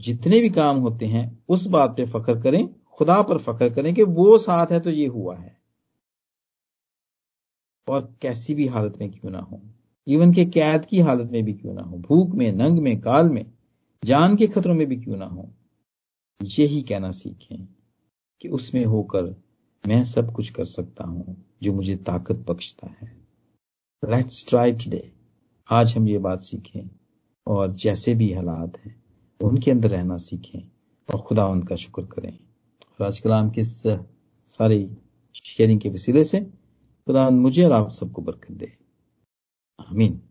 जितने 0.00 0.40
भी 0.40 0.50
काम 0.50 0.76
होते 0.76 1.06
हैं, 1.06 1.44
उस 1.48 1.66
बात 1.66 1.96
पे 1.96 2.06
फख्र 2.06 2.40
करें, 2.40 2.68
खुदा 2.92 3.20
पर 3.22 3.38
फख्र 3.38 3.68
करें 3.74 3.94
कि 3.94 4.02
वो 4.02 4.36
साथ 4.38 4.72
है 4.72 4.80
तो 4.80 4.90
ये 4.90 5.06
हुआ 5.06 5.36
है। 5.36 5.56
और 7.88 8.14
कैसी 8.22 8.54
भी 8.54 8.66
हालत 8.66 8.98
में 9.00 9.10
क्यों 9.10 9.30
ना 9.30 9.38
हो, 9.38 9.60
इवन 10.06 10.32
के 10.32 10.44
कैद 10.44 10.84
की 10.86 11.00
हालत 11.00 11.30
में 11.32 11.44
भी 11.44 11.52
क्यों 11.52 11.74
ना 11.74 11.82
हो, 11.82 11.98
भूख 11.98 12.34
में, 12.34 12.52
नंग 12.52 12.78
में, 12.78 13.00
काल 13.00 13.28
में, 13.28 13.44
जान 14.04 14.36
के 14.36 14.46
खतरों 14.46 14.74
में 14.74 14.86
भी 14.86 14.96
क्यों 14.96 15.16
ना 15.16 15.26
हो, 15.26 15.48
यही 16.40 16.82
कहना 16.82 17.10
सीखें। 17.10 17.68
कि 18.40 18.48
उसमें 18.48 18.84
होकर 18.84 19.22
मैं 19.88 20.04
सब 20.04 20.32
कुछ 20.32 20.50
कर 20.50 20.64
सकता 20.64 21.04
हूँ 21.04 21.44
जो 21.62 21.72
मुझे 21.72 21.96
ताकत 21.96 22.34
बख्शता 22.34 22.86
है। 23.00 23.16
लेट्स 24.08 24.44
ट्राई 24.48 24.72
टुडे 24.72 25.12
आज 25.70 25.96
हम 25.96 26.08
ये 26.08 26.18
बात 26.18 26.40
सीखें 26.40 26.90
और 27.46 27.72
जैसे 27.72 28.14
भी 28.14 28.32
हालात 28.32 28.78
हैं, 28.78 29.02
उनके 29.40 29.70
अंदर 29.70 29.90
रहना 29.90 30.16
सीखें 30.16 30.60
और 31.14 31.20
खुदा 31.20 31.46
उनका 31.46 31.76
शुक्र 31.76 32.02
करें। 32.02 32.38
और 33.00 33.06
आज 33.06 33.18
कलाम 33.18 33.50
की 33.50 33.62
सारी 33.64 34.90
शेयरिंग 35.44 35.80
के 35.80 35.88
वसीले 35.88 36.24
से 36.24 36.40
खुदा 36.40 37.30
मुझे 37.30 37.64
और 37.64 37.72
आप 37.72 37.90
सबको 37.90 38.22
बरकत 38.22 38.52
दे। 38.52 38.72
आमीन। 39.80 40.27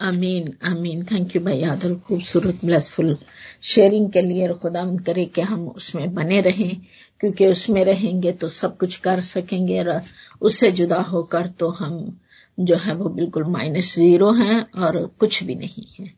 आमीन 0.00 0.52
आमीन। 0.64 1.02
थैंक 1.04 1.34
यू 1.36 1.42
भाई 1.42 1.62
आदर, 1.62 1.94
खूबसूरत 1.98 2.60
ब्लेसफुल 2.64 3.16
शेयरिंग 3.62 4.10
के 4.10 4.20
लिए 4.22 4.46
और 4.48 4.54
खुदा 4.58 4.84
करे 5.06 5.24
कि 5.24 5.40
हम 5.42 5.66
उसमें 5.68 6.14
बने 6.14 6.40
रहें, 6.40 6.76
क्योंकि 7.20 7.46
उसमें 7.46 7.84
रहेंगे 7.84 8.32
तो 8.32 8.48
सब 8.48 8.76
कुछ 8.76 8.96
कर 8.98 9.20
सकेंगे 9.20 9.78
और 9.84 10.00
उससे 10.42 10.70
जुदा 10.72 11.00
होकर 11.02 11.46
तो 11.58 11.68
हम 11.70 12.18
जो 12.58 12.76
है 12.76 12.94
वो 12.94 13.08
बिल्कुल 13.10 13.44
माइनस 13.48 13.94
ज़ीरो 13.94 14.32
हैं 14.32 14.60
और 14.78 15.04
कुछ 15.20 15.42
भी 15.44 15.54
नहीं 15.54 15.84
है। 16.00 16.12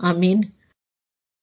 आमीन। 0.00 0.44